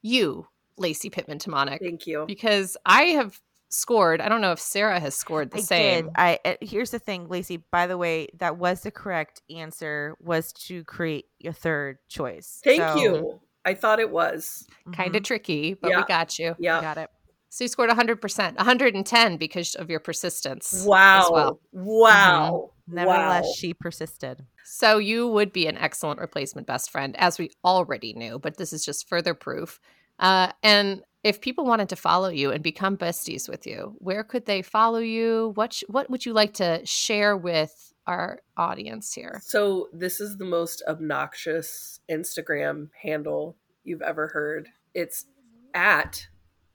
You, 0.00 0.46
Lacey 0.78 1.10
Pittman 1.10 1.40
Tomanek, 1.40 1.80
Thank 1.80 2.06
you. 2.06 2.24
because 2.26 2.78
I 2.86 3.02
have 3.02 3.38
scored. 3.72 4.20
I 4.20 4.28
don't 4.28 4.40
know 4.40 4.52
if 4.52 4.60
Sarah 4.60 5.00
has 5.00 5.14
scored 5.14 5.50
the 5.50 5.58
I 5.58 5.62
same. 5.62 6.04
did. 6.04 6.12
I 6.16 6.38
uh, 6.44 6.54
here's 6.60 6.90
the 6.90 6.98
thing, 6.98 7.28
Lacey. 7.28 7.56
By 7.70 7.86
the 7.86 7.96
way, 7.98 8.28
that 8.38 8.58
was 8.58 8.82
the 8.82 8.90
correct 8.90 9.42
answer. 9.50 10.14
Was 10.20 10.52
to 10.68 10.84
create 10.84 11.26
your 11.38 11.52
third 11.52 11.98
choice. 12.08 12.60
Thank 12.62 12.80
So- 12.82 12.96
you. 12.96 13.40
I 13.64 13.74
thought 13.74 14.00
it 14.00 14.10
was. 14.10 14.66
Kind 14.92 15.14
of 15.14 15.22
Mhm. 15.22 15.26
tricky, 15.26 15.74
but 15.74 15.90
Yeah. 15.90 15.98
we 15.98 16.04
got 16.04 16.36
you. 16.38 16.56
Yeah. 16.58 16.80
got 16.80 16.98
it. 16.98 17.10
So 17.48 17.62
you 17.64 17.68
scored 17.68 17.90
100%, 17.90 18.56
110 18.58 19.36
because 19.36 19.74
of 19.76 19.88
your 19.90 20.00
persistence. 20.00 20.84
Wow. 20.86 21.20
As 21.26 21.30
well. 21.30 21.60
Wow. 21.72 22.70
Nevertheless, 22.88 23.44
Wow. 23.44 23.52
she 23.56 23.74
persisted. 23.74 24.46
So 24.64 24.98
you 24.98 25.28
would 25.28 25.52
be 25.52 25.66
an 25.66 25.76
excellent 25.78 26.18
replacement 26.18 26.66
best 26.66 26.90
friend, 26.90 27.14
as 27.18 27.38
we 27.38 27.50
already 27.64 28.14
knew, 28.14 28.38
but 28.38 28.56
this 28.56 28.72
is 28.72 28.84
just 28.84 29.08
further 29.08 29.34
proof. 29.34 29.78
Uh, 30.18 30.50
and 30.62 31.02
if 31.24 31.40
people 31.40 31.64
wanted 31.64 31.88
to 31.90 31.96
follow 31.96 32.28
you 32.28 32.50
and 32.50 32.62
become 32.62 32.96
besties 32.96 33.48
with 33.48 33.66
you, 33.66 33.94
where 33.98 34.24
could 34.24 34.46
they 34.46 34.62
follow 34.62 34.98
you? 34.98 35.52
What 35.54 35.72
sh- 35.72 35.84
what 35.88 36.10
would 36.10 36.26
you 36.26 36.32
like 36.32 36.54
to 36.54 36.84
share 36.84 37.36
with 37.36 37.92
our 38.06 38.40
audience 38.56 39.12
here? 39.12 39.40
So 39.44 39.88
this 39.92 40.20
is 40.20 40.36
the 40.36 40.44
most 40.44 40.82
obnoxious 40.88 42.00
Instagram 42.10 42.90
handle 43.02 43.56
you've 43.84 44.02
ever 44.02 44.28
heard. 44.28 44.68
It's 44.94 45.26
at 45.74 46.26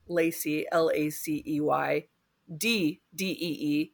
Lacey 0.08 0.64
L 0.72 0.90
A 0.94 1.10
C 1.10 1.42
E 1.46 1.60
Y 1.60 2.06
D 2.56 3.00
D 3.14 3.24
E 3.26 3.58
E 3.60 3.92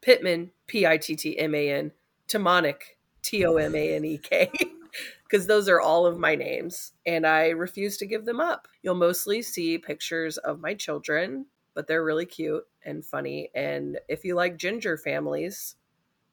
Pittman 0.00 0.52
P 0.68 0.86
I 0.86 0.96
T 0.96 1.16
T 1.16 1.36
M 1.38 1.54
A 1.54 1.70
N 1.70 1.92
Tomanek 2.28 2.80
T 3.22 3.44
O 3.44 3.56
M 3.56 3.74
A 3.74 3.94
N 3.96 4.04
E 4.04 4.18
K 4.18 4.50
because 5.24 5.46
those 5.46 5.68
are 5.68 5.80
all 5.80 6.06
of 6.06 6.18
my 6.18 6.34
names 6.34 6.92
and 7.06 7.26
I 7.26 7.48
refuse 7.48 7.96
to 7.98 8.06
give 8.06 8.24
them 8.24 8.40
up. 8.40 8.68
You'll 8.82 8.94
mostly 8.94 9.42
see 9.42 9.78
pictures 9.78 10.38
of 10.38 10.60
my 10.60 10.74
children, 10.74 11.46
but 11.74 11.86
they're 11.86 12.04
really 12.04 12.26
cute 12.26 12.64
and 12.84 13.04
funny 13.04 13.50
and 13.54 13.98
if 14.08 14.24
you 14.24 14.34
like 14.34 14.56
ginger 14.56 14.96
families, 14.96 15.76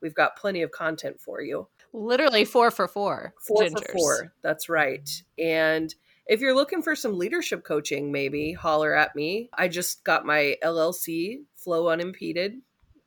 we've 0.02 0.16
got 0.16 0.38
plenty 0.38 0.62
of 0.62 0.72
content 0.72 1.20
for 1.20 1.42
you. 1.42 1.68
Literally 1.94 2.46
four 2.46 2.72
for 2.72 2.88
four. 2.88 3.34
Four 3.40 3.64
gingers. 3.64 3.86
for 3.88 3.92
four. 3.94 4.34
That's 4.42 4.70
right. 4.70 5.10
And 5.38 5.94
if 6.28 6.42
you're 6.42 6.56
looking 6.56 6.82
for 6.82 6.96
some 6.96 7.18
leadership 7.18 7.64
coaching, 7.64 8.12
maybe 8.12 8.54
holler 8.54 8.94
at 8.96 9.16
me. 9.16 9.50
I 9.54 9.68
just 9.68 10.04
got 10.04 10.26
my 10.26 10.56
LLC, 10.64 11.44
Flow 11.56 11.88
Unimpeded, 11.88 12.62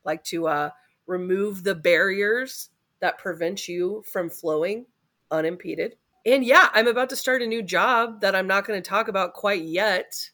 like 0.04 0.22
to 0.24 0.46
uh, 0.46 0.70
remove 1.06 1.64
the 1.64 1.74
barriers 1.74 2.70
that 3.00 3.18
prevent 3.18 3.68
you 3.68 4.04
from 4.10 4.30
flowing 4.30 4.86
unimpeded. 5.30 5.96
And 6.26 6.44
yeah, 6.44 6.68
I'm 6.72 6.88
about 6.88 7.10
to 7.10 7.16
start 7.16 7.42
a 7.42 7.46
new 7.46 7.62
job 7.62 8.20
that 8.20 8.34
I'm 8.34 8.46
not 8.46 8.66
going 8.66 8.80
to 8.82 8.88
talk 8.88 9.08
about 9.08 9.34
quite 9.34 9.62
yet, 9.62 10.30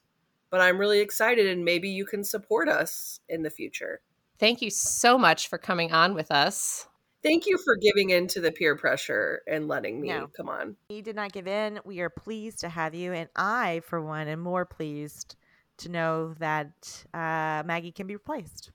but 0.50 0.60
I'm 0.60 0.78
really 0.78 1.00
excited 1.00 1.46
and 1.46 1.64
maybe 1.64 1.88
you 1.88 2.04
can 2.04 2.24
support 2.24 2.68
us 2.68 3.20
in 3.28 3.42
the 3.42 3.50
future. 3.50 4.00
Thank 4.38 4.62
you 4.62 4.70
so 4.70 5.16
much 5.16 5.48
for 5.48 5.58
coming 5.58 5.92
on 5.92 6.14
with 6.14 6.30
us. 6.30 6.88
Thank 7.22 7.46
you 7.46 7.56
for 7.64 7.76
giving 7.76 8.10
in 8.10 8.26
to 8.28 8.40
the 8.40 8.52
peer 8.52 8.76
pressure 8.76 9.42
and 9.46 9.66
letting 9.66 10.00
me 10.00 10.08
No. 10.08 10.28
come 10.36 10.48
on. 10.48 10.76
You 10.90 11.00
did 11.00 11.16
not 11.16 11.32
give 11.32 11.46
in. 11.46 11.80
We 11.84 12.00
are 12.00 12.10
pleased 12.10 12.60
to 12.60 12.68
have 12.68 12.94
you, 12.94 13.12
and 13.14 13.30
I, 13.34 13.80
for 13.86 14.02
one, 14.02 14.28
am 14.28 14.40
more 14.40 14.66
pleased 14.66 15.36
to 15.78 15.88
know 15.88 16.34
that 16.34 17.04
uh, 17.14 17.62
Maggie 17.64 17.92
can 17.92 18.06
be 18.06 18.14
replaced. 18.14 18.72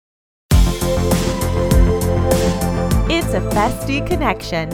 It's 3.11 3.33
a 3.33 3.41
bestie 3.51 4.05
connection. 4.07 4.69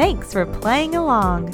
Thanks 0.00 0.32
for 0.32 0.46
playing 0.46 0.94
along. 0.94 1.50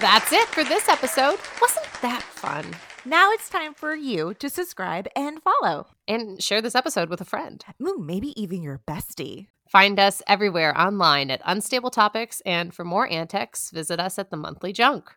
That's 0.00 0.34
it 0.34 0.46
for 0.48 0.64
this 0.64 0.86
episode. 0.90 1.38
Wasn't 1.62 1.86
that 2.02 2.22
fun? 2.22 2.66
Now 3.06 3.30
it's 3.32 3.48
time 3.48 3.72
for 3.72 3.94
you 3.94 4.34
to 4.34 4.50
subscribe 4.50 5.08
and 5.16 5.40
follow. 5.42 5.86
And 6.06 6.42
share 6.42 6.60
this 6.60 6.74
episode 6.74 7.08
with 7.08 7.22
a 7.22 7.24
friend. 7.24 7.64
Ooh, 7.82 7.96
maybe 7.98 8.38
even 8.38 8.60
your 8.60 8.82
bestie. 8.86 9.46
Find 9.66 9.98
us 9.98 10.20
everywhere 10.28 10.78
online 10.78 11.30
at 11.30 11.40
Unstable 11.46 11.88
Topics, 11.88 12.42
and 12.44 12.74
for 12.74 12.84
more 12.84 13.08
antics, 13.10 13.70
visit 13.70 13.98
us 13.98 14.18
at 14.18 14.30
the 14.30 14.36
Monthly 14.36 14.74
Junk. 14.74 15.08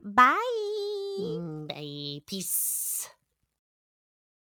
Bye. 0.00 0.38
Mm, 1.18 1.66
Bye. 1.66 2.22
Peace. 2.28 2.83